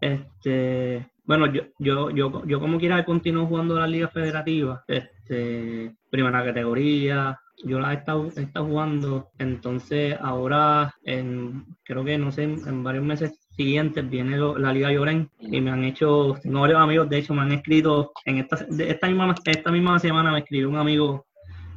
Este, 0.00 1.06
bueno, 1.24 1.46
yo, 1.52 1.62
yo, 1.78 2.10
yo, 2.10 2.44
yo 2.44 2.60
como 2.60 2.78
quiera 2.78 3.04
continuo 3.04 3.46
jugando 3.46 3.78
la 3.78 3.86
liga 3.86 4.08
federativa, 4.08 4.84
este, 4.86 5.94
primera 6.10 6.44
categoría, 6.44 7.38
yo 7.62 7.80
la 7.80 7.92
he 7.92 7.96
estado, 7.96 8.30
jugando, 8.56 9.30
entonces 9.38 10.16
ahora 10.20 10.94
en, 11.04 11.64
creo 11.84 12.04
que 12.04 12.18
no 12.18 12.32
sé, 12.32 12.42
en, 12.42 12.82
varios 12.82 13.04
meses 13.04 13.43
siguientes 13.56 14.08
viene 14.08 14.36
la 14.38 14.72
Liga 14.72 14.92
Lloren 14.92 15.30
y 15.38 15.60
me 15.60 15.70
han 15.70 15.84
hecho, 15.84 16.36
tengo 16.42 16.60
varios 16.60 16.80
amigos, 16.80 17.08
de 17.08 17.18
hecho 17.18 17.34
me 17.34 17.42
han 17.42 17.52
escrito, 17.52 18.12
en 18.24 18.38
esta, 18.38 18.66
esta, 18.78 19.06
misma, 19.06 19.34
esta 19.44 19.70
misma 19.70 19.98
semana 19.98 20.32
me 20.32 20.40
escribió 20.40 20.68
un 20.68 20.76
amigo, 20.76 21.26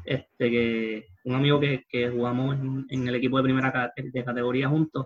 este 0.06 0.50
que 0.50 1.06
un 1.26 1.36
amigo 1.36 1.60
que, 1.60 2.10
jugamos 2.10 2.58
en, 2.90 3.08
el 3.08 3.16
equipo 3.16 3.38
de 3.38 3.44
primera 3.44 3.94
de 3.96 4.24
categoría 4.24 4.70
juntos, 4.70 5.06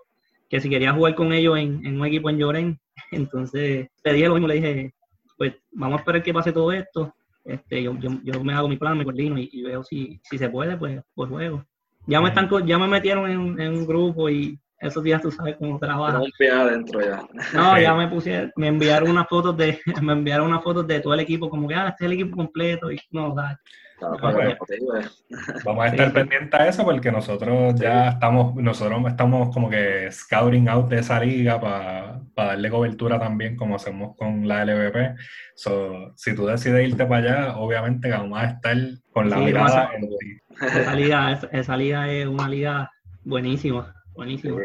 que 0.50 0.60
si 0.60 0.70
quería 0.70 0.94
jugar 0.94 1.16
con 1.16 1.34
ellos 1.34 1.58
en, 1.58 1.86
en 1.86 2.00
un 2.00 2.06
equipo 2.06 2.30
en 2.30 2.38
Lloren, 2.38 2.80
entonces 3.12 3.88
le 4.04 4.14
dije 4.14 4.28
lo 4.28 4.36
mismo, 4.36 4.48
le 4.48 4.56
dije, 4.56 4.94
pues 5.38 5.56
vamos 5.72 5.98
a 5.98 6.00
esperar 6.02 6.24
que 6.24 6.34
pase 6.34 6.52
todo 6.52 6.72
esto, 6.72 7.14
este, 7.44 7.82
yo, 7.82 7.98
yo, 8.00 8.44
me 8.44 8.54
hago 8.54 8.68
mi 8.68 8.78
plan, 8.78 8.98
me 8.98 9.04
coordino 9.04 9.38
y, 9.38 9.62
veo 9.64 9.84
si, 9.84 10.20
si 10.24 10.38
se 10.38 10.50
puede, 10.50 10.78
pues, 10.78 11.02
pues 11.16 11.30
juego. 11.30 11.66
Ya 12.08 12.22
me 12.22 12.30
están, 12.30 12.50
ya 12.66 12.78
me 12.78 12.88
metieron 12.88 13.30
en, 13.30 13.60
en 13.60 13.74
un 13.74 13.88
grupo 13.88 14.30
y 14.30 14.60
esos 14.82 15.04
días 15.04 15.22
tú 15.22 15.32
sabes 15.32 15.56
cómo 15.58 15.78
trabaja. 15.80 16.18
adentro 16.18 17.02
ya. 17.02 17.24
No, 17.54 17.80
ya 17.80 17.94
me 17.94 18.08
puse, 18.08 18.52
me 18.56 18.68
enviaron 18.68 19.10
unas 19.10 19.28
fotos 19.28 19.56
de, 19.56 19.80
me 20.02 20.14
enviaron 20.14 20.48
unas 20.48 20.64
fotos 20.64 20.88
de 20.88 21.00
todo 21.00 21.14
el 21.14 21.20
equipo, 21.20 21.50
como 21.50 21.68
que 21.68 21.76
ah, 21.76 21.90
este 21.90 22.06
es 22.06 22.12
el 22.12 22.14
equipo 22.14 22.36
completo 22.36 22.92
y 22.92 23.00
no, 23.12 23.34
da. 23.34 23.60
Vamos 25.64 25.86
a 25.86 25.88
estar 25.88 26.12
pendientes 26.12 26.60
a 26.60 26.68
eso 26.68 26.84
porque 26.84 27.12
nosotros 27.12 27.76
ya 27.80 28.10
estamos, 28.10 28.56
nosotros 28.56 29.00
estamos 29.08 29.54
como 29.54 29.70
que 29.70 30.12
scouting 30.12 30.70
out 30.70 30.90
de 30.90 31.00
esa 31.00 31.20
liga 31.20 31.62
para 31.62 32.20
darle 32.36 32.72
cobertura 32.72 33.20
también 33.20 33.56
como 33.56 33.76
hacemos 33.76 34.16
con 34.18 34.48
la 34.48 34.66
LVP. 34.66 35.16
So, 35.54 36.14
si 36.16 36.36
tú 36.36 36.48
decides 36.48 36.90
irte 36.90 37.06
para 37.06 37.18
allá, 37.18 37.58
obviamente 37.58 38.10
vamos 38.10 38.40
a 38.40 38.46
estar 38.46 38.76
con 39.14 39.30
la 39.30 39.38
mirada 39.38 39.92
en 39.94 40.10
ti. 40.10 40.38
Esa 40.60 40.96
liga, 40.96 41.40
esa 41.52 41.78
liga 41.78 42.12
es 42.12 42.26
una 42.26 42.50
liga 42.50 42.92
buenísima, 43.24 43.94
buenísima. 44.14 44.62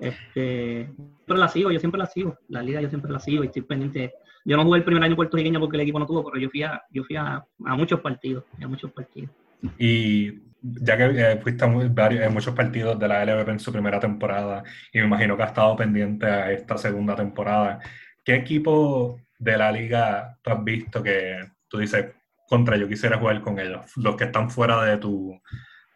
Este, 0.00 0.90
pero 1.26 1.38
la 1.38 1.48
sigo, 1.48 1.70
yo 1.70 1.78
siempre 1.78 1.98
la 1.98 2.06
sigo. 2.06 2.38
La 2.48 2.62
liga 2.62 2.80
yo 2.80 2.88
siempre 2.88 3.12
la 3.12 3.20
sigo 3.20 3.44
y 3.44 3.48
estoy 3.48 3.62
pendiente. 3.62 4.14
Yo 4.44 4.56
no 4.56 4.64
jugué 4.64 4.78
el 4.78 4.84
primer 4.84 5.02
año 5.02 5.16
puertorriqueño 5.16 5.60
porque 5.60 5.76
el 5.76 5.82
equipo 5.82 5.98
no 5.98 6.06
tuvo, 6.06 6.24
pero 6.24 6.38
yo 6.38 6.48
fui 6.48 6.62
a, 6.62 6.82
yo 6.90 7.04
fui 7.04 7.16
a, 7.16 7.44
muchos 7.58 8.00
partidos, 8.00 8.44
a 8.60 8.66
muchos 8.66 8.90
partidos. 8.90 9.30
Y 9.78 10.40
ya 10.62 10.96
que 10.96 11.04
eh, 11.04 11.38
fuiste 11.42 11.64
en 11.64 12.32
muchos 12.32 12.54
partidos 12.54 12.98
de 12.98 13.08
la 13.08 13.24
LVP 13.24 13.50
en 13.50 13.60
su 13.60 13.70
primera 13.70 14.00
temporada, 14.00 14.62
y 14.92 14.98
me 14.98 15.04
imagino 15.04 15.36
que 15.36 15.42
has 15.42 15.50
estado 15.50 15.76
pendiente 15.76 16.24
a 16.24 16.50
esta 16.50 16.78
segunda 16.78 17.14
temporada, 17.14 17.80
¿qué 18.24 18.36
equipo 18.36 19.20
de 19.38 19.58
la 19.58 19.70
liga 19.70 20.38
tú 20.42 20.50
has 20.50 20.64
visto 20.64 21.02
que 21.02 21.36
tú 21.68 21.78
dices, 21.78 22.06
contra 22.48 22.78
yo 22.78 22.88
quisiera 22.88 23.18
jugar 23.18 23.42
con 23.42 23.58
ellos? 23.58 23.92
Los 23.96 24.16
que 24.16 24.24
están 24.24 24.50
fuera 24.50 24.82
de 24.84 24.96
tu, 24.96 25.38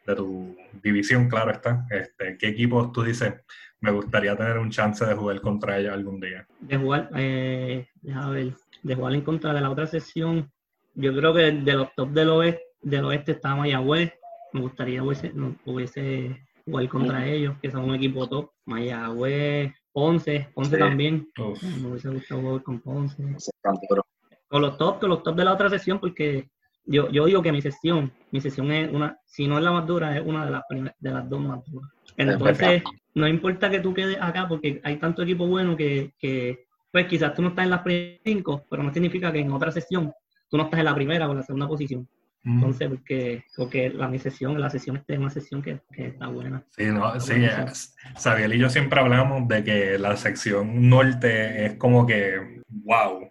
de 0.06 0.16
tu 0.16 0.56
división, 0.82 1.28
claro 1.28 1.50
está. 1.50 1.86
Este, 1.90 2.36
¿Qué 2.38 2.48
equipos 2.48 2.92
tú 2.92 3.02
dices, 3.02 3.34
me 3.80 3.90
gustaría 3.90 4.36
tener 4.36 4.58
un 4.58 4.70
chance 4.70 5.04
de 5.04 5.14
jugar 5.14 5.40
contra 5.40 5.78
ellos 5.78 5.92
algún 5.92 6.18
día. 6.18 6.46
De 6.60 6.78
jugar, 6.78 7.10
eh, 7.16 7.86
ver, 8.02 8.54
de 8.82 8.94
jugar 8.94 9.14
en 9.14 9.20
contra 9.20 9.52
de 9.52 9.60
la 9.60 9.70
otra 9.70 9.86
sesión, 9.86 10.50
yo 10.94 11.14
creo 11.14 11.34
que 11.34 11.52
de 11.52 11.72
los 11.74 11.94
top 11.94 12.10
del 12.10 12.30
oeste, 12.30 12.62
del 12.80 13.04
oeste 13.04 13.32
está 13.32 13.54
Mayagüez, 13.54 14.12
me 14.52 14.60
gustaría 14.60 15.02
hubiese, 15.02 15.32
hubiese 15.66 16.46
jugar 16.64 16.88
contra 16.88 17.26
ellos, 17.26 17.56
que 17.60 17.70
son 17.70 17.84
un 17.84 17.94
equipo 17.94 18.26
top, 18.28 18.52
Mayagüez, 18.64 19.72
Ponce, 19.92 20.48
Ponce 20.54 20.78
también, 20.78 21.28
me 21.36 21.88
hubiese 21.88 22.08
gustado 22.08 22.40
jugar 22.40 22.62
con 22.62 22.80
Ponce. 22.80 23.22
Con 24.48 24.62
los 24.62 24.78
top, 24.78 25.00
con 25.00 25.10
los 25.10 25.22
top 25.22 25.36
de 25.36 25.44
la 25.44 25.52
otra 25.52 25.68
sesión, 25.68 25.98
porque 25.98 26.48
yo, 26.86 27.10
yo 27.10 27.26
digo 27.26 27.42
que 27.42 27.52
mi 27.52 27.62
sesión, 27.62 28.12
mi 28.30 28.40
sesión 28.40 28.70
es 28.72 28.92
una, 28.92 29.18
si 29.24 29.46
no 29.48 29.58
es 29.58 29.64
la 29.64 29.72
más 29.72 29.86
dura, 29.86 30.16
es 30.16 30.22
una 30.24 30.44
de 30.44 30.50
las, 30.50 30.62
de 30.98 31.10
las 31.10 31.28
dos 31.28 31.40
más 31.40 31.64
duras. 31.66 31.90
Entonces, 32.16 32.82
no 33.14 33.28
importa 33.28 33.70
que 33.70 33.80
tú 33.80 33.94
quedes 33.94 34.18
acá 34.20 34.46
porque 34.48 34.80
hay 34.84 34.96
tanto 34.96 35.22
equipo 35.22 35.46
bueno 35.46 35.76
que, 35.76 36.12
que 36.18 36.66
pues 36.92 37.06
quizás 37.06 37.34
tú 37.34 37.42
no 37.42 37.48
estás 37.48 37.64
en 37.64 37.70
las 37.70 37.82
primeras 37.82 38.20
cinco, 38.24 38.64
pero 38.70 38.82
no 38.82 38.92
significa 38.92 39.32
que 39.32 39.40
en 39.40 39.52
otra 39.52 39.72
sesión 39.72 40.12
tú 40.48 40.56
no 40.56 40.64
estás 40.64 40.78
en 40.78 40.84
la 40.84 40.94
primera 40.94 41.26
o 41.26 41.32
en 41.32 41.38
la 41.38 41.42
segunda 41.42 41.66
posición. 41.66 42.08
Mm. 42.44 42.54
Entonces, 42.56 42.88
porque, 42.88 43.44
porque 43.56 43.90
la 43.90 44.06
mi 44.06 44.18
sesión, 44.18 44.60
la 44.60 44.70
sesión 44.70 45.02
es 45.08 45.18
una 45.18 45.30
sesión 45.30 45.62
que, 45.62 45.80
está 45.96 46.28
buena. 46.28 46.62
Sí, 46.70 46.84
no, 46.86 47.18
sí, 47.18 47.34
Sabiel 48.16 48.54
y 48.54 48.58
yo 48.58 48.68
siempre 48.68 49.00
hablamos 49.00 49.48
de 49.48 49.64
que 49.64 49.98
la 49.98 50.16
sección 50.16 50.88
norte 50.88 51.66
es 51.66 51.74
como 51.76 52.06
que, 52.06 52.62
wow. 52.68 53.30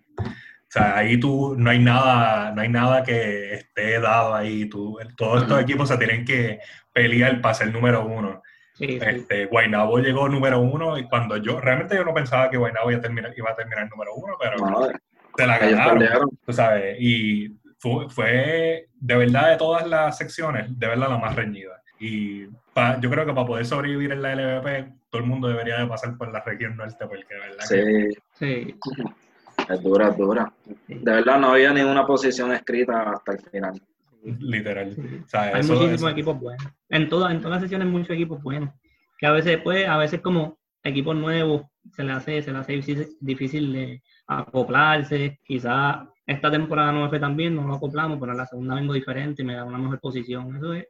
O 0.73 0.79
sea, 0.79 0.97
ahí 0.97 1.19
tú 1.19 1.53
no 1.55 1.69
hay 1.69 1.77
nada, 1.77 2.49
no 2.49 2.63
hay 2.63 2.69
nada 2.69 3.03
que 3.03 3.53
esté 3.53 3.99
dado 3.99 4.33
ahí. 4.33 4.65
Tú, 4.65 4.97
todos 5.15 5.43
estos 5.43 5.61
equipos 5.61 5.87
se 5.87 5.99
tienen 5.99 6.25
que 6.25 6.61
pelear 6.91 7.41
para 7.41 7.53
ser 7.53 7.71
número 7.71 8.03
uno. 8.03 8.41
Sí, 8.73 8.97
este, 8.99 9.45
Guaynabo 9.45 9.99
llegó 9.99 10.27
número 10.27 10.59
uno 10.61 10.97
y 10.97 11.07
cuando 11.07 11.37
yo, 11.37 11.61
realmente 11.61 11.95
yo 11.95 12.03
no 12.03 12.11
pensaba 12.11 12.49
que 12.49 12.57
Guaynabo 12.57 12.89
iba 12.89 12.97
a 12.97 13.03
terminar, 13.03 13.31
iba 13.37 13.51
a 13.51 13.55
terminar 13.55 13.87
número 13.87 14.15
uno, 14.15 14.33
pero 14.39 14.91
te 15.35 15.45
la 15.45 15.59
ganaron, 15.59 16.31
tú 16.43 16.51
sabes, 16.53 16.97
y 16.99 17.55
fue, 17.77 18.87
de 18.95 19.15
verdad 19.15 19.51
de 19.51 19.57
todas 19.57 19.87
las 19.87 20.17
secciones, 20.17 20.79
de 20.79 20.87
verdad 20.87 21.09
la 21.09 21.19
más 21.19 21.35
reñida. 21.35 21.83
Y 21.99 22.45
yo 22.45 23.09
creo 23.11 23.27
que 23.27 23.33
para 23.33 23.45
poder 23.45 23.67
sobrevivir 23.67 24.11
en 24.11 24.23
la 24.23 24.33
LVP, 24.33 24.91
todo 25.11 25.21
el 25.21 25.27
mundo 25.27 25.49
debería 25.49 25.77
de 25.77 25.85
pasar 25.85 26.17
por 26.17 26.31
la 26.31 26.43
región 26.43 26.75
norte, 26.77 27.05
porque 27.05 27.31
de 27.31 27.39
verdad 27.39 27.63
sí. 27.63 28.17
Sí. 28.39 28.75
Es 29.69 29.81
dura, 29.81 30.09
es 30.09 30.17
dura. 30.17 30.53
De 30.87 31.11
verdad 31.11 31.39
no 31.39 31.49
había 31.49 31.73
ninguna 31.73 32.05
posición 32.05 32.51
escrita 32.51 33.11
hasta 33.11 33.33
el 33.33 33.39
final. 33.39 33.81
Literal. 34.23 34.95
hay 35.33 35.63
muchísimos 35.63 36.11
equipos 36.11 36.39
buenos. 36.39 36.67
En 36.89 37.09
todas, 37.09 37.31
en 37.31 37.39
todas 37.39 37.55
las 37.55 37.61
sesiones 37.63 37.87
muchos 37.87 38.11
equipos 38.11 38.41
buenos. 38.41 38.73
Que 39.17 39.25
a 39.25 39.31
veces, 39.31 39.59
pues, 39.63 39.87
a 39.87 39.97
veces 39.97 40.21
como 40.21 40.57
equipos 40.83 41.15
nuevos 41.15 41.63
se 41.91 42.03
le 42.03 42.11
hace, 42.11 42.41
se 42.41 42.51
le 42.51 42.59
hace 42.59 42.73
difícil, 43.19 43.73
de 43.73 44.01
acoplarse. 44.27 45.39
Quizás 45.43 46.07
esta 46.25 46.49
temporada 46.49 46.91
no 46.91 47.03
me 47.03 47.09
fue 47.09 47.19
tan 47.19 47.35
bien, 47.35 47.55
no 47.55 47.67
lo 47.67 47.75
acoplamos, 47.75 48.17
pero 48.19 48.31
en 48.31 48.37
la 48.37 48.45
segunda 48.45 48.75
vengo 48.75 48.93
diferente 48.93 49.41
y 49.41 49.45
me 49.45 49.55
da 49.55 49.65
una 49.65 49.77
mejor 49.77 49.99
posición. 49.99 50.55
Eso 50.55 50.73
es 50.73 50.87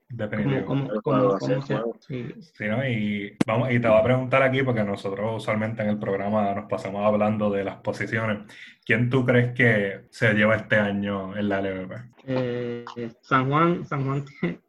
como, 0.65 0.89
como, 1.01 1.39
sí. 1.39 2.25
¿no? 2.67 2.87
y, 2.87 3.35
vamos, 3.45 3.71
y 3.71 3.79
te 3.79 3.87
voy 3.87 3.99
a 3.99 4.03
preguntar 4.03 4.43
aquí, 4.43 4.61
porque 4.63 4.83
nosotros 4.83 5.37
usualmente 5.37 5.81
en 5.81 5.89
el 5.89 5.97
programa 5.97 6.53
nos 6.53 6.69
pasamos 6.69 7.05
hablando 7.05 7.49
de 7.49 7.63
las 7.63 7.77
posiciones. 7.77 8.39
¿Quién 8.85 9.09
tú 9.09 9.25
crees 9.25 9.53
que 9.53 10.07
se 10.09 10.33
lleva 10.33 10.55
este 10.55 10.75
año 10.75 11.35
en 11.35 11.49
la 11.49 11.61
LVP? 11.61 11.95
Eh, 12.25 12.85
San 13.21 13.49
Juan, 13.49 13.85
San 13.85 14.05
Juan 14.05 14.25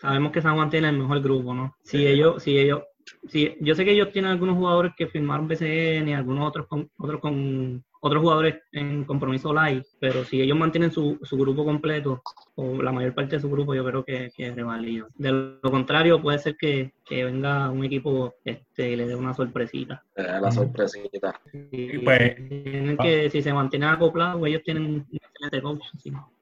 sabemos 0.00 0.32
que 0.32 0.40
San 0.40 0.54
Juan 0.54 0.70
tiene 0.70 0.88
el 0.88 0.98
mejor 0.98 1.20
grupo, 1.20 1.54
¿no? 1.54 1.76
Si 1.82 2.06
ellos, 2.06 2.42
si 2.42 2.56
ellos, 2.56 2.82
si, 3.28 3.56
yo 3.60 3.74
sé 3.74 3.84
que 3.84 3.92
ellos 3.92 4.12
tienen 4.12 4.30
algunos 4.30 4.56
jugadores 4.56 4.92
que 4.96 5.06
firmaron 5.06 5.48
BCN 5.48 6.08
y 6.08 6.14
algunos 6.14 6.48
otros 6.48 6.66
con, 6.66 6.90
otros 6.96 7.20
con 7.20 7.84
otros 8.00 8.22
jugadores 8.22 8.56
en 8.72 9.04
compromiso 9.04 9.52
live, 9.52 9.84
pero 9.98 10.24
si 10.24 10.40
ellos 10.40 10.56
mantienen 10.56 10.90
su, 10.90 11.18
su 11.22 11.36
grupo 11.36 11.64
completo, 11.64 12.22
o 12.54 12.82
la 12.82 12.92
mayor 12.92 13.14
parte 13.14 13.36
de 13.36 13.42
su 13.42 13.50
grupo, 13.50 13.74
yo 13.74 13.84
creo 13.84 14.04
que, 14.04 14.30
que 14.36 14.48
es 14.48 14.54
reválido. 14.54 15.08
De 15.16 15.32
lo 15.32 15.70
contrario, 15.70 16.20
puede 16.20 16.38
ser 16.38 16.56
que, 16.56 16.92
que 17.04 17.24
venga 17.24 17.70
un 17.70 17.84
equipo 17.84 18.34
este, 18.44 18.90
y 18.90 18.96
le 18.96 19.06
dé 19.06 19.14
una 19.14 19.34
sorpresita. 19.34 20.02
la 20.16 20.50
sorpresita. 20.50 21.40
Y, 21.72 21.98
pues, 21.98 22.36
tienen 22.48 22.96
que, 22.96 23.30
si 23.30 23.42
se 23.42 23.52
mantienen 23.52 23.88
acoplados, 23.88 24.46
ellos 24.46 24.62
tienen 24.64 24.84
un 24.84 25.06
excelente 25.12 25.62
coach. 25.62 25.84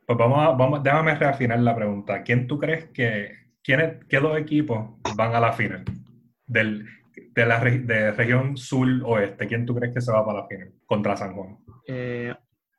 Pues 0.06 0.18
vamos, 0.18 0.38
a, 0.38 0.50
vamos, 0.52 0.82
déjame 0.82 1.14
reafinar 1.14 1.58
la 1.60 1.74
pregunta. 1.74 2.22
¿Quién 2.22 2.46
tú 2.46 2.58
crees 2.58 2.86
que, 2.86 3.32
quiénes, 3.62 4.04
qué 4.06 4.20
dos 4.20 4.38
equipos 4.38 4.90
van 5.16 5.34
a 5.34 5.40
la 5.40 5.52
final? 5.52 5.84
Del, 6.46 6.86
de 7.34 7.46
la 7.46 7.60
de 7.60 8.12
región 8.12 8.56
sur-oeste, 8.56 9.46
¿quién 9.46 9.66
tú 9.66 9.74
crees 9.74 9.92
que 9.92 10.00
se 10.00 10.12
va 10.12 10.24
para 10.24 10.40
la 10.40 10.46
final 10.46 10.72
contra 10.86 11.16
San 11.16 11.34
Juan? 11.34 11.58
Eh, 11.86 12.34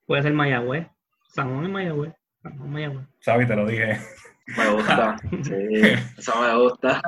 puede 0.06 0.24
ser 0.24 0.34
Mayagüez. 0.34 0.88
San 1.30 1.50
Juan 1.52 1.66
es 1.66 1.72
Mayagüez. 1.72 2.14
San 2.42 2.58
Juan 2.58 2.72
Mayagüez. 2.72 3.08
Sabi, 3.20 3.46
te 3.46 3.56
lo 3.56 3.66
dije. 3.66 4.00
Me 4.56 4.70
gusta, 4.72 5.18
sí, 5.44 5.82
eso 6.18 6.42
me 6.42 6.64
gusta. 6.64 7.02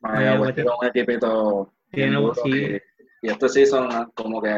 Mayagüez 0.00 0.54
tiene 0.54 0.70
un 0.70 0.86
equipito. 0.86 1.72
Tiene, 1.90 2.18
sí. 2.44 2.78
y, 3.22 3.28
este 3.28 3.48
season 3.48 4.10
como 4.14 4.42
que 4.42 4.54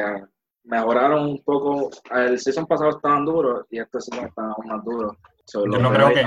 mejoraron 0.64 1.26
un 1.26 1.42
poco. 1.44 1.90
El 2.10 2.38
season 2.38 2.66
pasado 2.66 2.90
estaban 2.90 3.24
duros 3.24 3.66
y 3.70 3.78
este 3.78 4.00
season 4.00 4.26
están 4.26 4.52
más 4.66 4.84
duros. 4.84 5.16
yo 5.52 5.66
no 5.66 5.92
creo 5.92 6.08
que... 6.12 6.26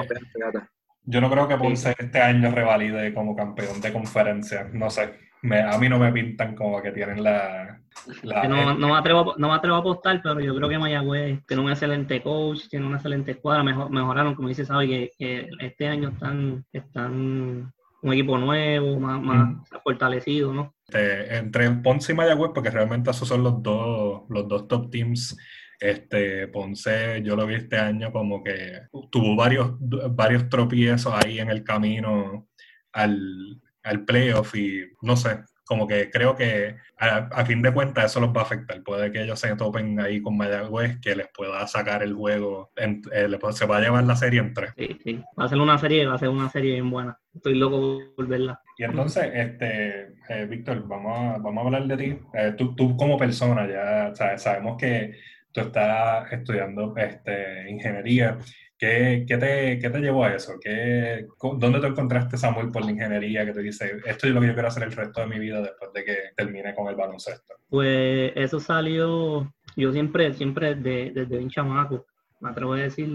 Yo 1.03 1.19
no 1.19 1.29
creo 1.29 1.47
que 1.47 1.57
Ponce 1.57 1.95
este 1.97 2.21
año 2.21 2.51
revalide 2.51 3.13
como 3.13 3.35
campeón 3.35 3.81
de 3.81 3.91
conferencia. 3.91 4.69
No 4.71 4.89
sé 4.89 5.31
a 5.43 5.77
mí 5.77 5.89
no 5.89 5.97
me 5.97 6.11
pintan 6.11 6.55
como 6.55 6.81
que 6.81 6.91
tienen 6.91 7.23
la... 7.23 7.79
no, 8.23 8.73
no, 8.75 8.87
me 8.89 8.95
atrevo, 8.95 9.33
no 9.37 9.49
me 9.49 9.55
atrevo 9.55 9.77
a 9.77 9.79
apostar, 9.79 10.21
pero 10.21 10.39
yo 10.39 10.55
creo 10.55 10.69
que 10.69 10.77
Mayagüez 10.77 11.45
tiene 11.47 11.63
un 11.63 11.71
excelente 11.71 12.21
coach, 12.21 12.67
tiene 12.69 12.85
una 12.85 12.97
excelente 12.97 13.31
escuadra, 13.31 13.63
mejor, 13.63 13.89
mejoraron, 13.89 14.35
como 14.35 14.49
dice 14.49 14.65
Sabi, 14.65 15.09
que, 15.17 15.49
este 15.59 15.87
año 15.87 16.09
están, 16.09 16.63
están 16.71 17.73
un 18.03 18.13
equipo 18.13 18.37
nuevo, 18.37 18.99
más, 18.99 19.21
más 19.21 19.69
fortalecido, 19.83 20.53
¿no? 20.53 20.75
entre 20.93 21.69
Ponce 21.71 22.11
y 22.11 22.15
Mayagüez, 22.15 22.51
porque 22.53 22.69
realmente 22.69 23.09
esos 23.09 23.27
son 23.27 23.43
los 23.43 23.63
dos, 23.63 24.23
los 24.29 24.47
dos 24.47 24.67
top 24.67 24.91
teams 24.91 25.37
este, 25.81 26.47
Ponce, 26.47 27.21
yo 27.23 27.35
lo 27.35 27.47
vi 27.47 27.55
este 27.55 27.77
año 27.77 28.11
como 28.11 28.43
que 28.43 28.83
tuvo 29.09 29.35
varios, 29.35 29.73
varios 29.79 30.47
tropiezos 30.47 31.11
ahí 31.13 31.39
en 31.39 31.49
el 31.49 31.63
camino 31.63 32.47
al, 32.93 33.59
al 33.83 34.05
playoff 34.05 34.55
y 34.55 34.83
no 35.01 35.17
sé, 35.17 35.39
como 35.65 35.87
que 35.87 36.11
creo 36.11 36.35
que 36.35 36.75
a, 36.99 37.45
fin 37.45 37.61
de 37.61 37.73
cuentas 37.73 38.11
eso 38.11 38.19
los 38.19 38.35
va 38.35 38.41
a 38.41 38.43
afectar. 38.43 38.83
Puede 38.83 39.11
que 39.11 39.23
ellos 39.23 39.39
se 39.39 39.55
topen 39.55 39.99
ahí 39.99 40.21
con 40.21 40.35
Mayagüez, 40.35 40.99
que 40.99 41.15
les 41.15 41.29
pueda 41.29 41.65
sacar 41.65 42.03
el 42.03 42.13
juego, 42.13 42.71
en, 42.75 43.01
eh, 43.11 43.27
se 43.51 43.65
va 43.65 43.77
a 43.77 43.81
llevar 43.81 44.03
la 44.03 44.17
serie 44.17 44.41
en 44.41 44.53
tres. 44.53 44.73
Sí, 44.77 44.99
sí, 45.01 45.23
va 45.39 45.45
a 45.45 45.47
ser 45.47 45.59
una 45.59 45.77
serie, 45.77 46.05
va 46.05 46.15
a 46.15 46.19
ser 46.19 46.27
una 46.27 46.49
serie 46.49 46.73
bien 46.73 46.91
buena. 46.91 47.17
Estoy 47.33 47.55
loco 47.55 48.01
por 48.15 48.27
verla. 48.27 48.61
Y 48.77 48.83
entonces, 48.83 49.31
este, 49.33 50.13
eh, 50.29 50.45
Víctor, 50.47 50.85
vamos 50.87 51.17
a, 51.17 51.37
vamos 51.37 51.63
a 51.63 51.65
hablar 51.67 51.87
de 51.87 51.97
ti. 51.97 52.19
Eh, 52.33 52.53
tú, 52.57 52.75
tú, 52.75 52.97
como 52.97 53.17
persona, 53.17 53.65
ya 53.65 54.37
sabemos 54.37 54.77
que 54.77 55.15
tú 55.51 55.61
estás 55.61 56.31
estudiando 56.31 56.93
este, 56.97 57.69
ingeniería 57.69 58.37
¿Qué, 58.81 59.25
qué, 59.27 59.37
te, 59.37 59.77
¿Qué, 59.77 59.91
te, 59.91 59.99
llevó 59.99 60.23
a 60.23 60.33
eso? 60.33 60.53
¿Qué, 60.59 61.27
¿Dónde 61.39 61.79
te 61.79 61.85
encontraste, 61.85 62.35
Samuel, 62.35 62.71
por 62.71 62.83
la 62.83 62.89
ingeniería 62.89 63.45
que 63.45 63.53
te 63.53 63.61
dice, 63.61 64.01
esto 64.07 64.25
es 64.25 64.33
lo 64.33 64.41
que 64.41 64.47
yo 64.47 64.53
quiero 64.53 64.69
hacer 64.69 64.81
el 64.81 64.91
resto 64.91 65.21
de 65.21 65.27
mi 65.27 65.37
vida 65.37 65.61
después 65.61 65.93
de 65.93 66.03
que 66.03 66.17
termine 66.35 66.73
con 66.73 66.87
el 66.87 66.95
baloncesto? 66.95 67.53
Pues 67.69 68.31
eso 68.35 68.59
salió, 68.59 69.53
yo 69.75 69.91
siempre, 69.91 70.33
siempre 70.33 70.73
desde, 70.73 71.11
desde 71.11 71.37
un 71.37 71.51
chamaco, 71.51 72.07
me 72.39 72.49
atrevo 72.49 72.73
a 72.73 72.77
decir, 72.77 73.07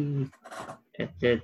este, 0.93 1.43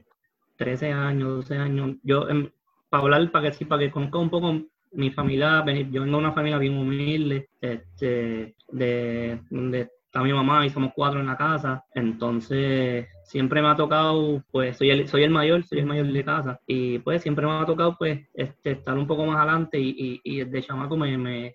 13 0.55 0.93
años, 0.93 1.49
12 1.49 1.57
años. 1.57 1.97
Yo, 2.05 2.29
em, 2.29 2.49
para 2.91 3.03
hablar, 3.03 3.29
para 3.33 3.51
que 3.51 3.57
sí, 3.57 3.65
para 3.65 3.83
que 3.83 3.91
conozca 3.91 4.19
un 4.19 4.31
poco 4.31 4.63
mi 4.93 5.11
familia, 5.11 5.65
yo 5.91 6.03
vengo 6.03 6.19
de 6.19 6.23
una 6.23 6.33
familia 6.33 6.59
bien 6.59 6.79
humilde, 6.79 7.49
este, 7.61 8.55
de 8.71 9.41
está 10.13 10.23
mi 10.23 10.33
mamá 10.35 10.67
y 10.67 10.69
somos 10.69 10.93
cuatro 10.95 11.21
en 11.21 11.27
la 11.27 11.39
casa, 11.39 11.87
entonces 11.95 13.07
siempre 13.33 13.63
me 13.63 13.69
ha 13.69 13.77
tocado, 13.77 14.45
pues 14.51 14.77
soy 14.77 14.91
el, 14.91 15.09
soy 15.09 15.23
el 15.23 15.31
mayor, 15.31 15.65
soy 15.65 15.79
el 15.79 15.87
mayor 15.87 16.07
de 16.13 16.23
casa, 16.23 16.61
y 16.67 16.99
pues 16.99 17.23
siempre 17.23 17.47
me 17.47 17.53
ha 17.53 17.65
tocado 17.65 17.97
pues 17.99 18.21
este, 18.35 18.73
estar 18.73 18.97
un 18.99 19.07
poco 19.07 19.25
más 19.25 19.39
adelante 19.39 19.79
y, 19.81 20.21
y, 20.23 20.45
desde 20.45 20.67
chamaco 20.67 20.99
me, 20.99 21.55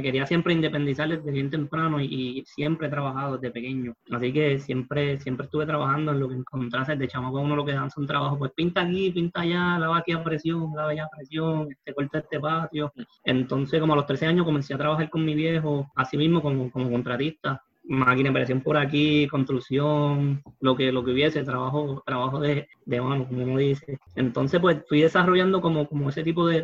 quería 0.00 0.26
siempre 0.26 0.52
independizar 0.52 1.08
desde 1.08 1.32
bien 1.32 1.50
temprano 1.50 2.00
y, 2.00 2.44
siempre 2.46 2.86
he 2.86 2.90
trabajado 2.90 3.36
desde 3.36 3.50
pequeño, 3.50 3.94
así 4.12 4.32
que 4.32 4.60
siempre, 4.60 5.18
siempre 5.18 5.46
estuve 5.46 5.66
trabajando 5.66 6.12
en 6.12 6.20
lo 6.20 6.28
que 6.28 6.36
encontrase 6.36 6.92
desde 6.92 7.08
chamaco 7.08 7.40
uno 7.40 7.56
lo 7.56 7.64
que 7.64 7.72
dan 7.72 7.90
son 7.90 8.06
trabajos, 8.06 8.38
pues 8.38 8.52
pinta 8.54 8.82
aquí, 8.82 9.10
pinta 9.10 9.40
allá, 9.40 9.76
lava 9.76 9.98
aquí 9.98 10.12
a 10.12 10.22
presión, 10.22 10.70
lava 10.76 10.90
allá 10.90 11.04
a 11.06 11.16
presión, 11.16 11.68
este, 11.72 11.92
corta 11.94 12.18
este 12.18 12.38
patio, 12.38 12.92
entonces 13.24 13.80
como 13.80 13.94
a 13.94 13.96
los 13.96 14.06
13 14.06 14.26
años 14.26 14.46
comencé 14.46 14.74
a 14.74 14.78
trabajar 14.78 15.10
con 15.10 15.24
mi 15.24 15.34
viejo, 15.34 15.90
así 15.96 16.16
mismo 16.16 16.40
como 16.40 16.70
contratista, 16.70 17.60
máquina 17.90 18.28
de 18.30 18.34
presión 18.34 18.60
por 18.60 18.76
aquí, 18.76 19.26
construcción, 19.28 20.42
lo 20.60 20.76
que, 20.76 20.92
lo 20.92 21.04
que 21.04 21.10
hubiese, 21.10 21.42
trabajo, 21.42 22.02
trabajo 22.06 22.40
de, 22.40 22.68
de 22.86 23.00
mano, 23.00 23.26
como 23.26 23.42
uno 23.42 23.58
dice. 23.58 23.98
Entonces, 24.14 24.60
pues 24.60 24.78
fui 24.88 25.02
desarrollando 25.02 25.60
como, 25.60 25.88
como 25.88 26.08
ese 26.08 26.22
tipo 26.22 26.46
de, 26.46 26.62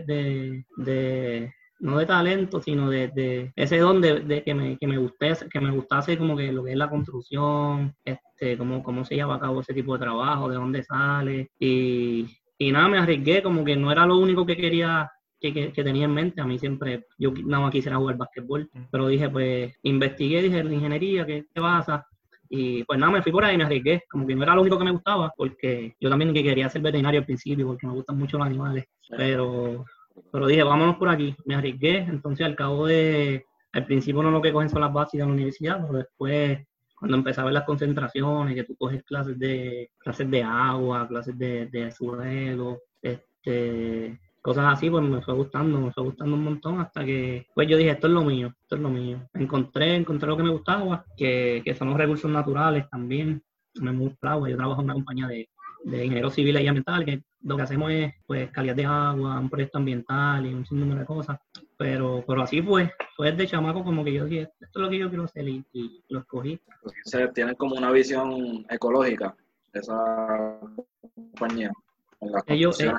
de, 0.77 1.53
no 1.81 1.99
de 1.99 2.07
talento, 2.07 2.63
sino 2.63 2.89
de, 2.89 3.09
de 3.09 3.53
ese 3.57 3.79
don 3.79 4.01
de, 4.01 4.43
que, 4.45 4.55
me, 4.55 4.79
que, 4.79 4.87
me 4.87 4.99
gustase, 4.99 5.49
que 5.49 5.61
me 5.61 5.73
gustase 5.73 6.17
como 6.17 6.37
que 6.37 6.53
lo 6.53 6.63
que 6.65 6.73
es 6.73 6.79
la 6.79 6.89
construcción, 6.89 7.95
este, 8.05 8.57
cómo, 8.57 8.83
cómo 8.85 9.05
se 9.05 9.17
lleva 9.17 9.35
a 9.35 9.41
cabo 9.41 9.61
ese 9.61 9.75
tipo 9.75 9.95
de 9.95 10.05
trabajo, 10.05 10.49
de 10.49 10.57
dónde 10.57 10.85
sale. 10.85 11.51
Y, 11.59 12.27
y 12.57 12.71
nada, 12.71 12.89
me 12.89 12.99
arriesgué, 12.99 13.43
como 13.43 13.65
que 13.65 13.75
no 13.75 13.91
era 13.91 14.07
lo 14.07 14.17
único 14.17 14.47
que 14.47 14.57
quería 14.57 15.11
que, 15.53 15.85
tenía 15.85 16.05
en 16.05 16.15
mente. 16.15 16.41
A 16.41 16.47
mí 16.47 16.59
siempre, 16.59 17.07
yo 17.19 17.33
nada 17.45 17.65
más 17.65 17.73
quisiera 17.73 17.97
jugar 17.97 18.17
básquetbol, 18.17 18.71
pero 18.91 19.09
dije, 19.09 19.29
pues, 19.29 19.75
investigué, 19.83 20.43
dije, 20.43 20.63
la 20.63 20.73
ingeniería, 20.73 21.27
¿qué, 21.27 21.45
pasa? 21.55 22.07
Y 22.49 22.85
pues 22.85 22.99
nada, 22.99 23.13
me 23.13 23.23
fui 23.23 23.33
por 23.33 23.45
ahí 23.45 23.55
y 23.55 23.59
me 23.59 23.65
arriesgué. 23.65 24.05
Como 24.09 24.27
que 24.27 24.35
no 24.35 24.43
era 24.43 24.55
lo 24.55 24.63
único 24.63 24.79
que 24.79 24.85
me 24.85 24.93
gustaba, 24.93 25.33
porque 25.37 25.97
yo 26.01 26.09
también 26.09 26.33
quería 26.33 26.69
ser 26.69 26.83
veterinario 26.83 27.21
al 27.21 27.27
principio, 27.27 27.67
porque 27.67 27.87
me 27.87 27.93
gustan 27.93 28.19
mucho 28.19 28.39
los 28.39 28.47
animales. 28.47 28.85
Pero, 29.09 29.85
pero 30.33 30.47
dije, 30.47 30.63
vámonos 30.63 30.97
por 30.97 31.09
aquí. 31.09 31.35
Me 31.45 31.57
arriesgué. 31.57 31.99
Entonces, 31.99 32.47
al 32.47 32.55
cabo 32.55 32.87
de. 32.87 33.45
Al 33.73 33.85
principio 33.85 34.23
no 34.23 34.31
lo 34.31 34.41
que 34.41 34.53
cogen 34.53 34.71
son 34.71 34.81
las 34.81 34.93
bases 34.93 35.19
de 35.19 35.27
la 35.27 35.33
universidad, 35.33 35.85
pero 35.85 35.99
después, 35.99 36.67
cuando 36.99 37.17
empecé 37.17 37.41
a 37.41 37.45
ver 37.45 37.53
las 37.53 37.65
concentraciones, 37.65 38.55
que 38.55 38.65
tú 38.65 38.75
coges 38.77 39.03
clases 39.05 39.39
de 39.39 39.91
clases 39.99 40.31
de 40.31 40.43
agua, 40.43 41.07
clases 41.09 41.37
de, 41.37 41.67
de 41.67 41.91
suelo, 41.91 42.79
este 43.03 44.19
cosas 44.47 44.75
así, 44.75 44.89
pues 44.89 45.03
me 45.03 45.21
fue 45.23 45.35
gustando, 45.35 45.81
me 45.81 45.91
fue 45.91 46.05
gustando 46.05 46.37
un 46.37 46.45
montón 46.45 46.81
hasta 46.81 47.05
que, 47.05 47.49
pues 47.53 47.67
yo 47.67 47.77
dije, 47.77 47.91
esto 47.91 48.07
es 48.07 48.13
lo 48.13 48.23
mío, 48.23 48.55
esto 48.63 48.77
es 48.77 48.81
lo 48.81 48.91
mío. 48.91 49.29
Encontré, 49.35 49.97
encontré 49.97 50.29
lo 50.29 50.37
que 50.37 50.45
me 50.45 50.51
gustaba, 50.51 51.05
que, 51.17 51.63
que 51.65 51.75
son 51.75 51.89
los 51.89 51.99
recursos 51.99 52.31
naturales 52.31 52.89
también. 52.89 53.43
Me 53.81 53.91
gusta, 53.91 54.39
yo 54.49 54.57
trabajo 54.57 54.83
en 54.83 54.85
una 54.85 54.95
compañía 54.95 55.27
de, 55.27 55.49
de 55.83 56.05
ingenieros 56.05 56.35
civiles 56.35 56.63
y 56.63 56.69
ambientales, 56.69 57.07
que 57.07 57.23
lo 57.43 57.57
que 57.57 57.63
hacemos 57.63 57.91
es, 57.91 58.15
pues, 58.25 58.49
calidad 58.53 58.77
de 58.77 58.87
agua, 58.87 59.41
un 59.41 59.51
proyecto 59.51 59.79
ambiental 59.79 60.47
y 60.47 60.55
un 60.55 60.65
sinnúmero 60.65 61.01
de 61.01 61.07
cosas. 61.07 61.41
Pero, 61.77 62.23
pero 62.25 62.43
así 62.43 62.63
fue, 62.63 62.93
fue 63.17 63.33
desde 63.33 63.49
chamaco 63.49 63.83
como 63.83 64.05
que 64.05 64.13
yo 64.13 64.27
dije, 64.27 64.43
esto 64.61 64.79
es 64.79 64.85
lo 64.85 64.89
que 64.89 64.99
yo 64.99 65.09
quiero 65.09 65.25
hacer 65.25 65.49
y, 65.49 65.65
lo 66.09 66.21
escogí. 66.21 66.61
Se 67.03 67.27
tienen 67.31 67.57
como 67.57 67.75
una 67.75 67.91
visión 67.91 68.65
ecológica 68.71 69.35
esa 69.73 70.61
compañía 71.17 71.73
ellos, 72.47 72.81
eh, 72.81 72.93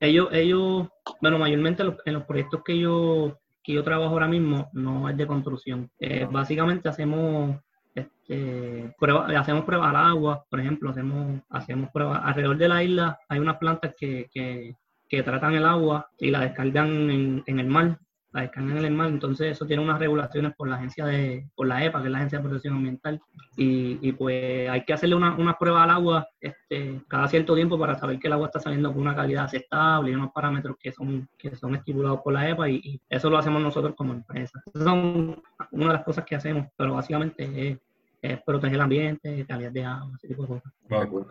ellos, 0.00 0.28
ellos, 0.32 0.88
bueno, 1.20 1.38
mayormente 1.38 1.82
en 2.04 2.14
los 2.14 2.24
proyectos 2.24 2.62
que 2.64 2.78
yo, 2.78 3.38
que 3.62 3.72
yo 3.72 3.84
trabajo 3.84 4.12
ahora 4.12 4.28
mismo 4.28 4.68
no 4.72 5.08
es 5.08 5.16
de 5.16 5.26
construcción. 5.26 5.90
Eh, 5.98 6.26
básicamente 6.30 6.88
hacemos 6.88 7.56
este, 7.94 8.94
prueba, 8.98 9.26
hacemos 9.38 9.64
pruebas 9.64 9.90
al 9.90 9.96
agua, 9.96 10.44
por 10.48 10.60
ejemplo, 10.60 10.90
hacemos, 10.90 11.42
hacemos 11.48 11.90
pruebas. 11.90 12.20
Alrededor 12.24 12.58
de 12.58 12.68
la 12.68 12.84
isla, 12.84 13.18
hay 13.28 13.38
unas 13.38 13.58
plantas 13.58 13.94
que, 13.98 14.28
que, 14.32 14.76
que 15.08 15.22
tratan 15.22 15.54
el 15.54 15.66
agua 15.66 16.08
y 16.18 16.30
la 16.30 16.40
descargan 16.40 17.10
en, 17.10 17.42
en 17.46 17.60
el 17.60 17.66
mar 17.66 17.98
la 18.32 18.42
descargan 18.42 18.78
en 18.78 18.84
el 18.84 18.94
mar, 18.94 19.08
entonces 19.08 19.52
eso 19.52 19.66
tiene 19.66 19.82
unas 19.82 19.98
regulaciones 19.98 20.54
por 20.54 20.68
la 20.68 20.76
agencia 20.76 21.04
de, 21.06 21.48
por 21.54 21.66
la 21.66 21.84
EPA, 21.84 22.00
que 22.00 22.06
es 22.06 22.12
la 22.12 22.18
Agencia 22.18 22.38
de 22.38 22.44
Protección 22.44 22.74
Ambiental, 22.74 23.20
y, 23.56 23.98
y 24.00 24.12
pues 24.12 24.68
hay 24.68 24.84
que 24.84 24.92
hacerle 24.92 25.16
una, 25.16 25.34
una 25.34 25.58
prueba 25.58 25.82
al 25.82 25.90
agua 25.90 26.28
este, 26.40 27.00
cada 27.08 27.26
cierto 27.28 27.54
tiempo 27.54 27.78
para 27.78 27.98
saber 27.98 28.18
que 28.18 28.28
el 28.28 28.32
agua 28.34 28.46
está 28.46 28.60
saliendo 28.60 28.92
con 28.92 29.02
una 29.02 29.16
calidad 29.16 29.44
aceptable 29.44 30.12
y 30.12 30.14
unos 30.14 30.30
parámetros 30.32 30.76
que 30.78 30.92
son, 30.92 31.28
que 31.36 31.56
son 31.56 31.74
estipulados 31.74 32.20
por 32.20 32.32
la 32.32 32.48
EPA, 32.48 32.68
y, 32.68 32.76
y 32.84 33.00
eso 33.08 33.28
lo 33.30 33.38
hacemos 33.38 33.60
nosotros 33.60 33.94
como 33.96 34.12
empresa. 34.12 34.62
Esas 34.66 34.84
son 34.84 35.42
una 35.72 35.86
de 35.86 35.92
las 35.92 36.04
cosas 36.04 36.24
que 36.24 36.36
hacemos, 36.36 36.68
pero 36.76 36.94
básicamente 36.94 37.68
es, 37.68 37.78
es 38.22 38.42
proteger 38.42 38.76
el 38.76 38.82
ambiente, 38.82 39.44
calidad 39.46 39.72
de 39.72 39.84
agua, 39.84 40.12
ese 40.16 40.28
tipo 40.28 40.42
de 40.42 40.48
cosas. 40.48 40.72
Wow. 40.88 41.26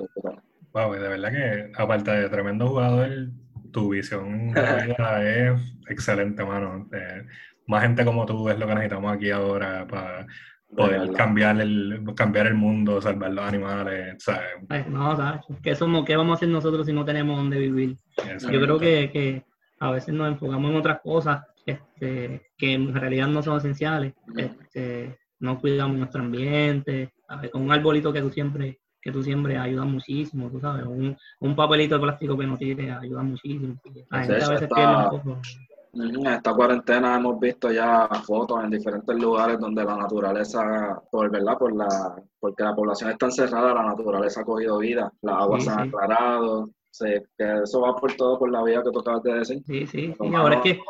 wow, 0.73 0.93
de 0.93 1.07
verdad 1.07 1.31
que 1.31 1.71
aparte 1.81 2.11
de 2.11 2.29
tremendo 2.29 2.67
jugador, 2.67 3.29
tu 3.71 3.89
visión 3.89 4.51
de 4.51 4.61
la 4.61 4.85
vida 4.85 5.23
es 5.23 5.61
excelente, 5.89 6.43
mano. 6.43 6.87
Eh, 6.93 7.25
más 7.67 7.83
gente 7.83 8.03
como 8.03 8.25
tú 8.25 8.49
es 8.49 8.57
lo 8.57 8.67
que 8.67 8.73
necesitamos 8.73 9.13
aquí 9.13 9.29
ahora 9.29 9.85
para 9.87 10.25
poder 10.75 11.11
cambiar 11.13 11.59
el, 11.61 12.03
cambiar 12.15 12.47
el 12.47 12.55
mundo, 12.55 13.01
salvar 13.01 13.31
los 13.31 13.45
animales, 13.45 14.15
¿sabes? 14.23 14.49
Ay, 14.69 14.85
no, 14.89 15.15
¿sabes? 15.15 15.41
¿Qué, 15.63 15.75
somos, 15.75 16.05
¿Qué 16.05 16.15
vamos 16.15 16.33
a 16.33 16.35
hacer 16.35 16.49
nosotros 16.49 16.85
si 16.85 16.93
no 16.93 17.05
tenemos 17.05 17.37
dónde 17.37 17.57
vivir? 17.57 17.97
Yo 18.51 18.61
creo 18.61 18.79
que, 18.79 19.09
que, 19.11 19.43
a 19.79 19.91
veces 19.91 20.13
nos 20.13 20.27
enfocamos 20.27 20.71
en 20.71 20.77
otras 20.77 20.99
cosas 21.01 21.41
este, 21.65 22.51
que 22.57 22.73
en 22.73 22.93
realidad 22.93 23.27
no 23.27 23.41
son 23.41 23.57
esenciales. 23.57 24.13
Este, 24.35 25.17
no 25.39 25.59
cuidamos 25.59 25.97
nuestro 25.97 26.21
ambiente, 26.21 27.13
¿sabes? 27.27 27.49
Con 27.49 27.61
un 27.61 27.71
arbolito 27.71 28.11
que 28.11 28.21
tú 28.21 28.29
siempre 28.29 28.79
que 29.01 29.11
tú 29.11 29.23
siempre 29.23 29.57
ayuda 29.57 29.85
muchísimo, 29.85 30.49
tú 30.49 30.59
sabes, 30.59 30.85
un, 30.85 31.17
un 31.39 31.55
papelito 31.55 31.95
de 31.95 32.01
plástico 32.01 32.37
que 32.37 32.47
no 32.47 32.57
tire 32.57 32.91
ayuda 32.91 33.23
muchísimo. 33.23 33.75
La 34.09 34.23
gente 34.23 34.43
a 34.43 34.49
veces 34.49 34.61
esta, 34.63 34.75
pierde 34.75 34.95
un 34.95 35.09
poco. 35.09 35.37
En 35.91 36.27
esta 36.27 36.53
cuarentena 36.53 37.15
hemos 37.15 37.39
visto 37.39 37.71
ya 37.71 38.07
fotos 38.23 38.63
en 38.63 38.69
diferentes 38.69 39.15
lugares 39.15 39.59
donde 39.59 39.83
la 39.83 39.95
naturaleza, 39.97 41.01
por 41.09 41.31
verdad, 41.31 41.57
por 41.57 41.75
la, 41.75 41.87
porque 42.39 42.63
la 42.63 42.75
población 42.75 43.09
está 43.09 43.25
encerrada, 43.25 43.73
la 43.73 43.83
naturaleza 43.83 44.41
ha 44.41 44.45
cogido 44.45 44.77
vida, 44.77 45.11
las 45.21 45.35
aguas 45.35 45.63
Sí, 45.63 45.69
se 45.69 45.73
han 45.73 45.83
sí. 45.83 45.87
aclarado, 45.89 46.69
que 47.37 47.61
eso 47.63 47.81
va 47.81 47.95
por 47.95 48.13
todo 48.13 48.39
por 48.39 48.51
la 48.51 48.63
vía 48.63 48.81
que 48.83 48.91
tú 48.91 48.99
acabas 48.99 49.23
de 49.23 49.33
decir. 49.33 49.63
Sí, 49.65 49.87
sí, 49.87 50.13
sí, 50.19 50.35
ahora 50.35 50.55
es 50.55 50.61
que 50.61 50.81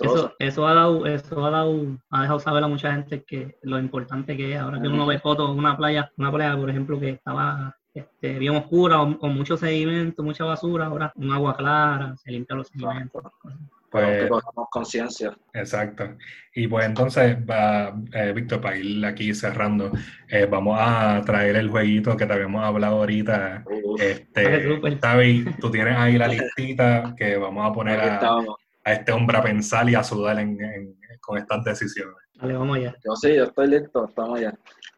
eso, 0.00 0.32
eso 0.38 0.66
ha 0.66 0.74
dado, 0.74 1.06
eso 1.06 1.44
ha 1.44 1.50
dado, 1.50 1.98
ha 2.10 2.22
dejado 2.22 2.40
saber 2.40 2.64
a 2.64 2.68
mucha 2.68 2.92
gente 2.92 3.22
que 3.24 3.58
lo 3.62 3.78
importante 3.78 4.36
que 4.36 4.54
es. 4.54 4.60
Ahora 4.60 4.80
que 4.80 4.88
uno 4.88 5.06
ve 5.06 5.18
fotos 5.18 5.50
una 5.50 5.76
playa, 5.76 6.10
una 6.16 6.32
playa, 6.32 6.56
por 6.56 6.70
ejemplo, 6.70 6.98
que 6.98 7.10
estaba 7.10 7.76
este, 7.94 8.38
bien 8.38 8.56
oscura, 8.56 8.98
con 9.18 9.34
mucho 9.34 9.56
sedimento, 9.56 10.22
mucha 10.22 10.44
basura, 10.44 10.86
ahora 10.86 11.12
un 11.16 11.32
agua 11.32 11.54
clara, 11.56 12.16
se 12.16 12.30
limpia 12.30 12.56
los 12.56 12.68
sedimentos. 12.68 13.22
Que 13.22 13.50
Pues, 13.92 14.28
cogamos 14.28 14.68
conciencia. 14.70 15.36
exacto. 15.52 16.16
Y 16.54 16.66
pues 16.66 16.86
entonces, 16.86 17.36
va, 17.48 17.94
eh, 18.12 18.32
Víctor, 18.34 18.60
para 18.60 18.76
ir 18.76 19.04
aquí 19.04 19.34
cerrando, 19.34 19.90
eh, 20.28 20.46
vamos 20.46 20.78
a 20.80 21.20
traer 21.24 21.56
el 21.56 21.68
jueguito 21.68 22.16
que 22.16 22.26
te 22.26 22.32
habíamos 22.32 22.64
hablado 22.64 22.96
ahorita. 22.96 23.62
Uf, 23.66 24.00
Este, 24.00 24.70
Vale, 25.00 25.54
tú 25.60 25.70
tienes 25.70 25.96
ahí 25.96 26.16
la 26.18 26.28
listita 26.28 27.14
que 27.16 27.36
vamos 27.36 27.68
a 27.68 27.72
poner 27.72 28.00
a, 28.00 28.36
este 28.84 29.12
hombre 29.12 29.38
a 29.38 29.42
pensar 29.42 29.88
y 29.88 29.94
a 29.94 30.02
sudar 30.02 30.38
en- 30.40 30.60
en- 30.60 30.96
con 31.20 31.38
estas 31.38 31.62
decisiones. 31.64 32.16
Dale, 32.34 32.54
vamos 32.54 32.76
allá. 32.78 32.96
Yo 33.04 33.14
sí, 33.14 33.34
yo 33.36 33.44
estoy 33.44 33.68
listo, 33.68 34.06
estamos 34.08 34.40
ya. 34.40 34.52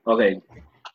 Ok, 0.04 0.22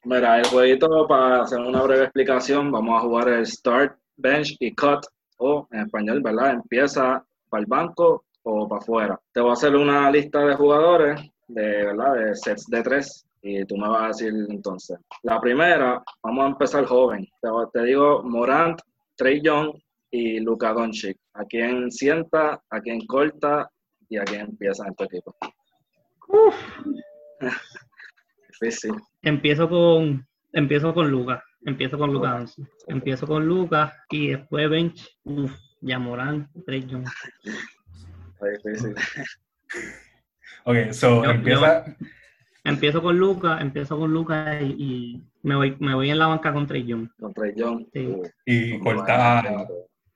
mira, 0.05 0.39
el 0.39 0.47
jueguito, 0.47 1.05
para 1.07 1.43
hacer 1.43 1.59
una 1.59 1.81
breve 1.83 2.03
explicación, 2.05 2.71
vamos 2.71 2.97
a 2.97 3.01
jugar 3.01 3.27
el 3.29 3.45
Start, 3.45 3.97
Bench 4.17 4.55
y 4.59 4.73
Cut, 4.73 5.05
o 5.37 5.67
en 5.71 5.81
español, 5.81 6.21
¿verdad? 6.21 6.51
Empieza 6.51 7.23
para 7.49 7.61
el 7.61 7.67
banco 7.67 8.25
o 8.43 8.67
para 8.67 8.81
afuera. 8.81 9.21
Te 9.33 9.41
voy 9.41 9.49
a 9.51 9.53
hacer 9.53 9.75
una 9.75 10.09
lista 10.11 10.45
de 10.45 10.55
jugadores, 10.55 11.21
de, 11.47 11.85
¿verdad? 11.85 12.13
De 12.15 12.35
sets 12.35 12.65
de 12.67 12.81
tres, 12.83 13.25
y 13.41 13.65
tú 13.65 13.77
me 13.77 13.87
vas 13.87 14.03
a 14.03 14.07
decir 14.07 14.33
entonces. 14.49 14.97
La 15.23 15.39
primera, 15.39 16.03
vamos 16.23 16.45
a 16.45 16.47
empezar 16.49 16.85
joven. 16.85 17.27
Te, 17.41 17.49
te 17.73 17.83
digo 17.85 18.23
Morant, 18.23 18.79
Trey 19.15 19.41
Young 19.41 19.73
y 20.11 20.39
Luka 20.39 20.73
Doncic. 20.73 21.17
¿A 21.33 21.45
quién 21.45 21.91
sienta, 21.91 22.61
a 22.69 22.81
quién 22.81 23.05
corta 23.05 23.69
y 24.09 24.17
a 24.17 24.23
quién 24.23 24.41
empieza 24.41 24.85
en 24.87 24.95
tu 24.95 25.03
equipo? 25.05 25.35
Difícil. 28.49 28.93
Empiezo 29.21 29.69
con, 29.69 30.27
empiezo 30.53 30.93
con 30.93 31.09
Lucas, 31.09 31.41
empiezo 31.65 31.97
con 31.97 32.13
Doncic. 32.13 32.67
Empiezo 32.87 33.27
con 33.27 33.45
Lucas 33.45 33.93
y 34.09 34.29
después 34.29 34.69
Bench, 34.69 35.07
Trey 36.65 36.85
Young. 36.85 37.05
Está 38.33 38.45
difícil. 38.47 38.95
Ok, 40.65 40.91
so 40.91 41.23
Yo- 41.23 41.31
empieza. 41.31 41.85
Empiezo 42.65 43.01
con 43.01 43.17
Lucas, 43.17 43.61
empiezo 43.61 43.97
con 43.97 44.11
Lucas 44.11 44.61
y, 44.61 44.65
y 44.65 45.23
me 45.43 45.55
voy, 45.55 45.75
me 45.79 45.95
voy 45.95 46.09
en 46.09 46.19
la 46.19 46.27
banca 46.27 46.51
con 46.53 46.67
Trey 46.67 46.85
Young. 46.85 47.09
Contra 47.17 47.45
John. 47.57 47.87
Sí. 47.93 48.05
Uh, 48.05 48.23
y 48.45 48.79
corta. 48.79 49.67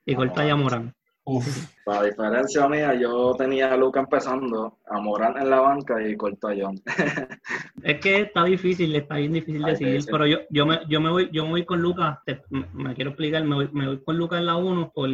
Y 0.04 0.14
corta 0.14 0.42
a 0.42 0.46
Yamorán. 0.46 0.94
Uf, 1.26 1.46
Para 1.86 2.02
diferencia 2.02 2.68
mía, 2.68 2.92
yo 2.94 3.34
tenía 3.34 3.72
a 3.72 3.76
Luca 3.78 4.00
empezando, 4.00 4.76
a 4.86 5.00
Morán 5.00 5.38
en 5.38 5.48
la 5.48 5.60
banca 5.60 6.06
y 6.06 6.14
corto 6.16 6.48
a 6.48 6.54
John. 6.58 6.78
Es 7.82 8.00
que 8.00 8.20
está 8.22 8.44
difícil, 8.44 8.94
está 8.94 9.16
bien 9.16 9.32
difícil 9.32 9.62
decidir, 9.62 10.04
pero 10.10 10.26
yo, 10.26 10.38
yo, 10.50 10.64
me, 10.66 10.80
yo, 10.88 11.00
me 11.00 11.10
voy, 11.10 11.28
yo 11.32 11.44
me 11.44 11.50
voy 11.50 11.64
con 11.64 11.80
Lucas, 11.82 12.18
te- 12.24 12.42
me, 12.50 12.66
me 12.72 12.94
quiero 12.94 13.10
explicar, 13.10 13.44
me 13.44 13.54
voy, 13.56 13.68
me 13.72 13.86
voy 13.86 14.02
con 14.02 14.16
Lucas 14.18 14.38
en 14.40 14.46
la 14.46 14.56
1 14.56 14.92
por, 14.94 15.08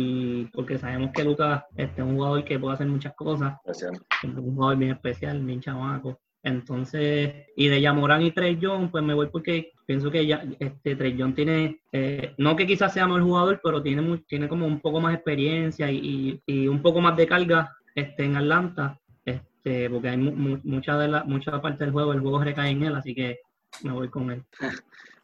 porque 0.53 0.79
sabemos 0.79 1.11
que 1.13 1.25
Lucas 1.25 1.65
este, 1.77 2.01
es 2.03 2.07
un 2.07 2.17
jugador 2.17 2.45
que 2.45 2.59
puede 2.59 2.75
hacer 2.75 2.87
muchas 2.87 3.15
cosas, 3.15 3.55
Especial. 3.65 3.95
es 4.23 4.25
un 4.37 4.55
jugador 4.55 4.77
bien 4.79 4.93
especial, 4.93 5.41
bien 5.45 5.61
chamaco. 5.61 6.21
Entonces, 6.43 7.35
y 7.57 7.69
de 7.69 7.81
Yamorán 7.81 8.23
y 8.23 8.31
Trey 8.33 8.57
Young, 8.59 8.91
pues 8.91 9.05
me 9.05 9.15
voy 9.15 9.29
porque 9.29 9.73
pienso 9.91 10.09
que 10.09 10.25
ya, 10.25 10.45
este, 10.61 10.95
Trey 10.95 11.17
Young 11.17 11.35
tiene, 11.35 11.81
eh, 11.91 12.33
no 12.39 12.55
que 12.55 12.65
quizás 12.65 12.93
sea 12.93 13.07
mejor 13.07 13.23
jugador, 13.23 13.61
pero 13.61 13.83
tiene, 13.83 14.19
tiene 14.19 14.47
como 14.47 14.65
un 14.65 14.79
poco 14.79 15.01
más 15.01 15.13
experiencia 15.17 15.91
y, 15.91 16.41
y, 16.47 16.55
y 16.55 16.69
un 16.69 16.81
poco 16.81 17.01
más 17.01 17.17
de 17.17 17.27
carga 17.27 17.75
este, 17.93 18.23
en 18.25 18.37
Atlanta, 18.37 18.97
este, 19.25 19.91
porque 19.91 20.11
hay 20.11 20.17
mu- 20.17 20.31
mu- 20.31 20.61
mucha 20.63 20.97
de 20.97 21.09
la, 21.09 21.25
mucha 21.25 21.61
parte 21.61 21.83
del 21.83 21.93
juego, 21.93 22.13
el 22.13 22.21
juego 22.21 22.41
recae 22.45 22.71
en 22.71 22.85
él, 22.85 22.95
así 22.95 23.17
que 23.17 23.39
me 23.83 23.91
voy 23.91 24.09
con 24.09 24.31
él. 24.31 24.45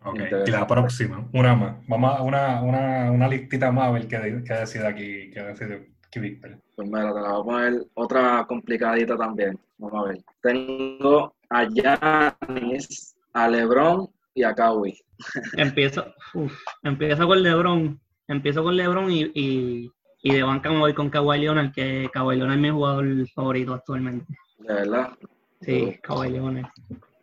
ok. 0.05 0.21
Y 0.49 0.51
la 0.51 0.67
próxima, 0.67 1.25
una 1.33 1.55
más. 1.55 1.77
Vamos 1.87 2.17
a 2.19 2.23
una, 2.23 2.61
una, 2.63 3.13
una 3.13 3.29
listita 3.29 3.71
más 3.71 3.87
a 3.87 3.93
ver 3.93 4.09
qué, 4.09 4.43
qué 4.45 4.55
decide 4.55 4.85
aquí, 4.89 5.31
qué 5.31 5.43
decide 5.43 5.93
aquí 6.09 6.19
Víctor. 6.19 6.59
Pues 6.75 6.89
mira, 6.89 7.15
te 7.15 7.21
la 7.21 7.39
voy 7.39 7.41
a 7.41 7.45
poner 7.45 7.87
otra 7.95 8.45
complicadita 8.49 9.17
también. 9.17 9.57
Vamos 9.79 10.05
a 10.07 10.09
ver. 10.09 10.25
Tengo 10.43 11.37
a 11.51 11.65
Giannis, 11.69 13.15
a 13.33 13.49
LeBron 13.49 14.09
y 14.37 14.45
a 14.45 14.55
Kawhi. 14.55 14.95
Empiezo, 15.57 16.15
uf, 16.35 16.53
empiezo 16.83 17.27
con 17.27 17.43
LeBron, 17.43 17.99
empiezo 18.29 18.63
con 18.63 18.77
LeBron 18.77 19.11
y, 19.11 19.23
y, 19.35 19.91
y 20.23 20.35
de 20.35 20.43
banca 20.43 20.71
me 20.71 20.79
voy 20.79 20.93
con 20.93 21.09
Kawhi 21.09 21.41
Leonard, 21.41 21.73
que 21.73 22.09
Kawhi 22.13 22.37
Leonard 22.37 22.57
es 22.57 22.63
mi 22.63 22.71
jugador 22.71 23.29
favorito 23.31 23.73
actualmente. 23.73 24.27
De 24.59 24.75
verdad. 24.75 25.09
Sí, 25.63 25.99
Kawhi 26.03 26.31
Leonard. 26.31 26.67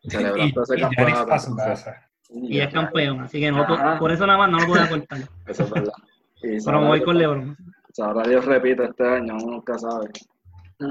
Celebrando 0.07 0.63
ese 0.63 0.75
campeonato. 0.75 1.27
Pasa. 1.27 2.09
Y 2.29 2.59
es 2.59 2.73
campeón, 2.73 3.21
así 3.21 3.39
que 3.39 3.51
no, 3.51 3.65
por 3.99 4.11
eso 4.11 4.25
nada 4.25 4.39
más 4.39 4.49
no 4.49 4.59
lo 4.59 4.65
puedo 4.65 4.89
cortar. 4.89 5.19
Eso 5.47 5.63
es 5.63 5.69
verdad. 5.69 5.93
Y 6.41 6.65
Pero 6.65 6.81
me 6.81 6.87
voy 6.87 7.03
con 7.03 7.17
LeBron. 7.17 7.55
Sabrá 7.91 8.27
Dios 8.27 8.43
repite 8.45 8.85
este 8.85 9.07
año, 9.07 9.35
uno 9.35 9.51
nunca 9.51 9.77
sabe. 9.77 10.09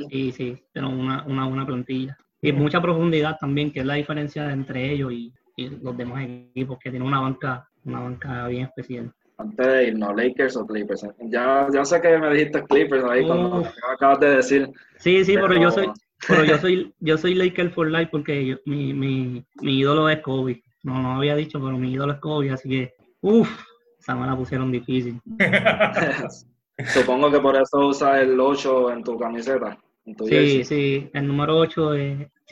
Y 0.08 0.30
sí, 0.30 0.62
tenemos 0.72 0.96
una, 0.96 1.24
una 1.24 1.48
buena 1.48 1.66
plantilla. 1.66 2.16
Y 2.40 2.52
mucha 2.52 2.80
profundidad 2.80 3.38
también, 3.40 3.72
que 3.72 3.80
es 3.80 3.87
la 3.87 3.94
diferencia 3.94 4.52
entre 4.52 4.92
ellos 4.92 5.12
y, 5.12 5.35
y 5.57 5.69
los 5.69 5.97
demás 5.97 6.25
equipos, 6.25 6.79
que 6.79 6.91
tienen 6.91 7.07
una 7.09 7.21
banca, 7.21 7.69
una 7.85 8.01
banca 8.01 8.47
bien 8.49 8.65
especial. 8.65 9.12
Antes 9.38 9.67
de 9.67 9.88
irnos, 9.88 10.15
Lakers 10.17 10.57
o 10.57 10.67
Clippers. 10.67 11.07
Ya, 11.29 11.67
ya 11.73 11.85
sé 11.85 12.01
que 12.01 12.17
me 12.19 12.31
dijiste 12.33 12.62
Clippers 12.65 13.05
ahí 13.05 13.27
cuando 13.27 13.65
acabas 13.93 14.21
de 14.21 14.37
decir. 14.37 14.71
Sí, 14.99 15.25
sí, 15.25 15.35
pero, 15.35 15.49
Pero- 15.49 15.61
yo 15.62 15.71
soy, 15.71 15.91
pero 16.29 16.45
yo 16.45 16.59
soy, 16.59 16.95
yo 17.01 17.19
soy 17.19 17.35
Laker 17.35 17.71
for 17.71 17.91
life 17.91 18.09
porque 18.12 18.47
yo- 18.47 18.57
mi, 18.67 18.93
mi, 18.95 19.45
mi 19.61 19.79
ídolo 19.79 20.09
es 20.09 20.21
Kobe. 20.21 20.62
No, 20.85 21.01
no 21.03 21.17
había 21.17 21.35
dicho, 21.37 21.61
pero 21.62 21.77
mi 21.79 21.93
ídolo 21.93 22.12
es 22.12 22.19
Kobe, 22.21 22.51
así 22.51 22.69
que, 22.69 22.95
uff, 23.21 23.49
esa 23.99 24.15
me 24.15 24.27
la 24.27 24.37
pusieron 24.37 24.71
difícil. 24.71 25.21
Supongo 26.95 27.31
que 27.31 27.38
por 27.41 27.57
eso 27.57 27.87
usas 27.87 28.21
el 28.23 28.38
8 28.41 28.93
en 28.93 29.05
tu 29.05 29.19
camiseta. 29.19 29.79
En 30.05 30.17
tu 30.17 30.27
Sí, 30.27 30.35
jersey. 30.35 30.65
sí, 30.65 31.11
el 31.12 31.27
número 31.29 31.57
8 31.59 31.95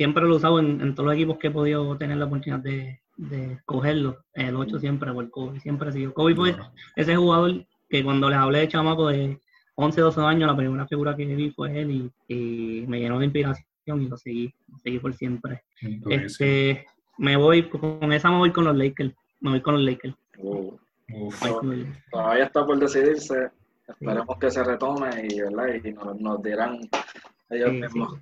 siempre 0.00 0.24
lo 0.24 0.32
he 0.32 0.36
usado 0.36 0.58
en, 0.60 0.80
en 0.80 0.94
todos 0.94 1.08
los 1.08 1.14
equipos 1.14 1.36
que 1.36 1.48
he 1.48 1.50
podido 1.50 1.94
tener 1.98 2.16
la 2.16 2.24
oportunidad 2.24 2.60
de, 2.60 3.02
de 3.18 3.58
cogerlo. 3.66 4.24
El 4.32 4.56
8 4.56 4.78
siempre 4.78 5.12
por 5.12 5.28
Kobe, 5.28 5.60
siempre 5.60 5.90
ha 5.90 5.92
sido. 5.92 6.14
Kobe 6.14 6.34
fue 6.34 6.56
ese 6.96 7.16
jugador 7.16 7.66
que 7.86 8.02
cuando 8.02 8.30
les 8.30 8.38
hablé 8.38 8.60
de 8.60 8.68
chamaco 8.68 9.08
de 9.08 9.38
11, 9.74 10.00
12 10.00 10.20
años, 10.22 10.48
la 10.50 10.56
primera 10.56 10.86
figura 10.86 11.14
que 11.14 11.26
vi 11.26 11.50
fue 11.50 11.78
él 11.78 11.90
y, 11.90 12.34
y 12.34 12.86
me 12.86 12.98
llenó 12.98 13.18
de 13.18 13.26
inspiración 13.26 14.00
y 14.00 14.08
lo 14.08 14.16
seguí, 14.16 14.54
lo 14.68 14.78
seguí 14.78 14.98
por 15.00 15.12
siempre. 15.12 15.64
Este, 16.08 16.86
me 17.18 17.36
voy, 17.36 17.68
con 17.68 18.10
esa 18.14 18.30
me 18.30 18.38
voy 18.38 18.52
con 18.52 18.64
los 18.64 18.74
Lakers, 18.74 19.14
me 19.40 19.50
voy 19.50 19.60
con 19.60 19.74
los 19.74 19.82
Lakers. 19.82 20.14
Uf. 20.38 20.80
Lakers. 21.44 21.88
todavía 22.10 22.44
está 22.44 22.64
por 22.64 22.78
decidirse. 22.78 23.50
Esperemos 23.86 24.38
que 24.38 24.50
se 24.50 24.64
retome 24.64 25.26
y, 25.28 25.42
¿verdad? 25.42 25.74
y 25.84 25.92
nos, 25.92 26.18
nos 26.18 26.42
dirán 26.42 26.88
ellos 27.50 27.72
mismos. 27.72 28.18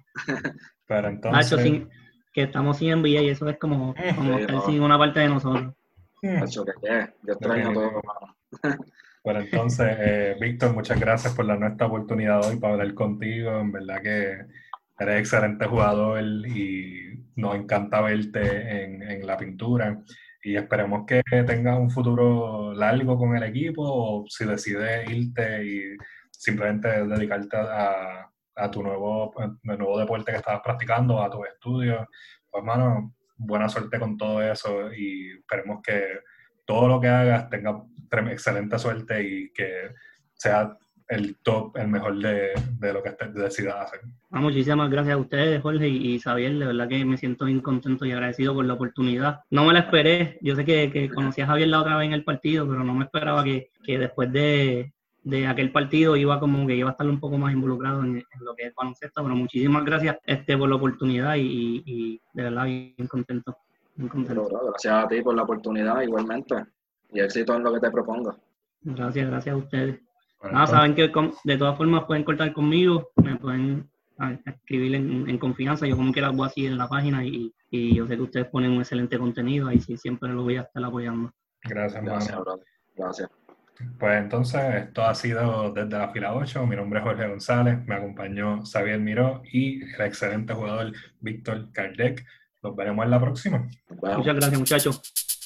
Pero 0.86 1.08
entonces... 1.08 1.86
que 2.32 2.42
estamos 2.42 2.78
sin 2.78 2.90
envía 2.90 3.22
y 3.22 3.28
eso 3.30 3.48
es 3.48 3.58
como, 3.58 3.94
como 4.16 4.38
estar 4.38 4.62
sin 4.62 4.82
una 4.82 4.98
parte 4.98 5.20
de 5.20 5.28
nosotros. 5.28 5.74
Nacho, 6.22 6.64
que 6.64 6.72
qué, 6.82 7.06
yo 7.22 7.34
extraño 7.34 7.72
todo, 7.72 8.02
Bueno, 9.22 9.40
entonces, 9.44 9.96
eh, 9.98 10.36
Víctor, 10.40 10.74
muchas 10.74 10.98
gracias 10.98 11.34
por 11.34 11.44
la 11.44 11.56
nuestra 11.56 11.86
oportunidad 11.86 12.44
hoy 12.44 12.56
para 12.56 12.74
hablar 12.74 12.94
contigo. 12.94 13.58
En 13.60 13.72
verdad 13.72 14.02
que 14.02 14.38
eres 14.98 15.20
excelente 15.20 15.66
jugador 15.66 16.20
y 16.20 17.24
nos 17.36 17.54
encanta 17.54 18.00
verte 18.00 18.84
en, 18.84 19.02
en 19.02 19.26
la 19.26 19.36
pintura. 19.36 20.02
Y 20.42 20.56
esperemos 20.56 21.04
que 21.06 21.22
tengas 21.46 21.78
un 21.78 21.90
futuro 21.90 22.72
largo 22.72 23.16
con 23.16 23.36
el 23.36 23.42
equipo 23.42 23.82
o 23.82 24.24
si 24.28 24.44
decides 24.44 25.08
irte 25.10 25.64
y 25.64 25.96
simplemente 26.30 26.88
dedicarte 27.06 27.56
a, 27.56 28.30
a 28.58 28.70
tu 28.70 28.82
nuevo, 28.82 29.32
nuevo 29.62 29.98
deporte 29.98 30.32
que 30.32 30.38
estabas 30.38 30.62
practicando, 30.62 31.22
a 31.22 31.30
tus 31.30 31.46
estudios. 31.46 32.06
Pues, 32.50 32.60
hermano, 32.60 33.14
buena 33.36 33.68
suerte 33.68 33.98
con 33.98 34.16
todo 34.16 34.42
eso 34.42 34.92
y 34.92 35.30
esperemos 35.38 35.80
que 35.82 36.20
todo 36.66 36.88
lo 36.88 37.00
que 37.00 37.08
hagas 37.08 37.48
tenga 37.48 37.82
excelente 38.30 38.78
suerte 38.78 39.22
y 39.22 39.52
que 39.52 39.94
sea 40.34 40.76
el 41.08 41.38
top, 41.38 41.76
el 41.78 41.88
mejor 41.88 42.18
de, 42.18 42.50
de 42.78 42.92
lo 42.92 43.02
que 43.02 43.16
decidas 43.32 43.76
hacer. 43.76 44.00
Ah, 44.30 44.40
muchísimas 44.40 44.90
gracias 44.90 45.14
a 45.14 45.18
ustedes, 45.18 45.62
Jorge 45.62 45.88
y 45.88 46.20
Xavier. 46.20 46.58
De 46.58 46.66
verdad 46.66 46.88
que 46.88 47.04
me 47.04 47.16
siento 47.16 47.46
bien 47.46 47.60
contento 47.60 48.04
y 48.04 48.12
agradecido 48.12 48.54
por 48.54 48.66
la 48.66 48.74
oportunidad. 48.74 49.40
No 49.50 49.64
me 49.64 49.72
la 49.72 49.80
esperé. 49.80 50.38
Yo 50.42 50.54
sé 50.54 50.66
que, 50.66 50.90
que 50.92 51.08
conocí 51.08 51.40
a 51.40 51.46
Javier 51.46 51.68
la 51.68 51.80
otra 51.80 51.96
vez 51.96 52.06
en 52.06 52.12
el 52.12 52.24
partido, 52.24 52.68
pero 52.68 52.84
no 52.84 52.94
me 52.94 53.06
esperaba 53.06 53.42
que, 53.42 53.70
que 53.82 53.98
después 53.98 54.30
de, 54.30 54.92
de 55.24 55.46
aquel 55.46 55.72
partido 55.72 56.16
iba 56.16 56.40
como 56.40 56.66
que 56.66 56.76
iba 56.76 56.88
a 56.88 56.92
estar 56.92 57.06
un 57.06 57.20
poco 57.20 57.38
más 57.38 57.52
involucrado 57.52 58.02
en, 58.02 58.24
lo 58.40 58.54
que 58.54 58.66
es 58.66 58.74
baloncesto, 58.74 59.22
pero 59.22 59.34
muchísimas 59.34 59.84
gracias 59.84 60.18
este 60.24 60.56
por 60.56 60.68
la 60.68 60.76
oportunidad 60.76 61.34
y, 61.36 62.20
de 62.32 62.42
verdad 62.42 62.64
bien 62.64 63.08
contento. 63.08 63.56
gracias 63.96 65.04
a 65.04 65.08
ti 65.08 65.20
por 65.22 65.34
la 65.34 65.42
oportunidad 65.42 66.00
igualmente 66.02 66.54
y 67.10 67.20
éxito 67.20 67.54
en 67.54 67.62
lo 67.62 67.72
que 67.72 67.80
te 67.80 67.90
proponga. 67.90 68.36
Gracias, 68.82 69.28
gracias 69.28 69.54
a 69.54 69.58
ustedes. 69.58 70.00
saben 70.66 70.94
que 70.94 71.10
de 71.44 71.58
todas 71.58 71.76
formas 71.76 72.04
pueden 72.04 72.24
cortar 72.24 72.52
conmigo, 72.52 73.10
me 73.16 73.36
pueden 73.36 73.90
escribir 74.46 74.94
en, 74.94 75.38
confianza, 75.38 75.86
yo 75.86 75.96
como 75.96 76.12
quiera 76.12 76.30
voy 76.30 76.46
así 76.46 76.66
en 76.66 76.78
la 76.78 76.88
página 76.88 77.24
y, 77.24 77.52
yo 77.70 78.06
sé 78.06 78.16
que 78.16 78.22
ustedes 78.22 78.46
ponen 78.46 78.72
un 78.72 78.78
excelente 78.78 79.18
contenido 79.18 79.70
y 79.70 79.80
siempre 79.80 80.30
lo 80.30 80.42
voy 80.42 80.56
a 80.56 80.62
estar 80.62 80.82
apoyando. 80.82 81.30
Gracias, 81.64 82.02
Gracias, 82.02 82.38
Gracias. 82.96 83.30
Pues 83.98 84.18
entonces, 84.20 84.60
esto 84.74 85.04
ha 85.04 85.14
sido 85.14 85.72
desde 85.72 85.98
la 85.98 86.08
fila 86.08 86.34
8. 86.34 86.66
Mi 86.66 86.76
nombre 86.76 86.98
es 86.98 87.04
Jorge 87.04 87.28
González, 87.28 87.78
me 87.86 87.94
acompañó 87.94 88.64
Xavier 88.64 88.98
Miró 88.98 89.42
y 89.50 89.82
el 89.82 90.00
excelente 90.00 90.54
jugador 90.54 90.92
Víctor 91.20 91.70
Kardec. 91.72 92.24
Nos 92.62 92.74
veremos 92.74 93.04
en 93.04 93.10
la 93.10 93.20
próxima. 93.20 93.68
Muchas 93.88 94.34
gracias, 94.34 94.58
muchachos. 94.58 95.37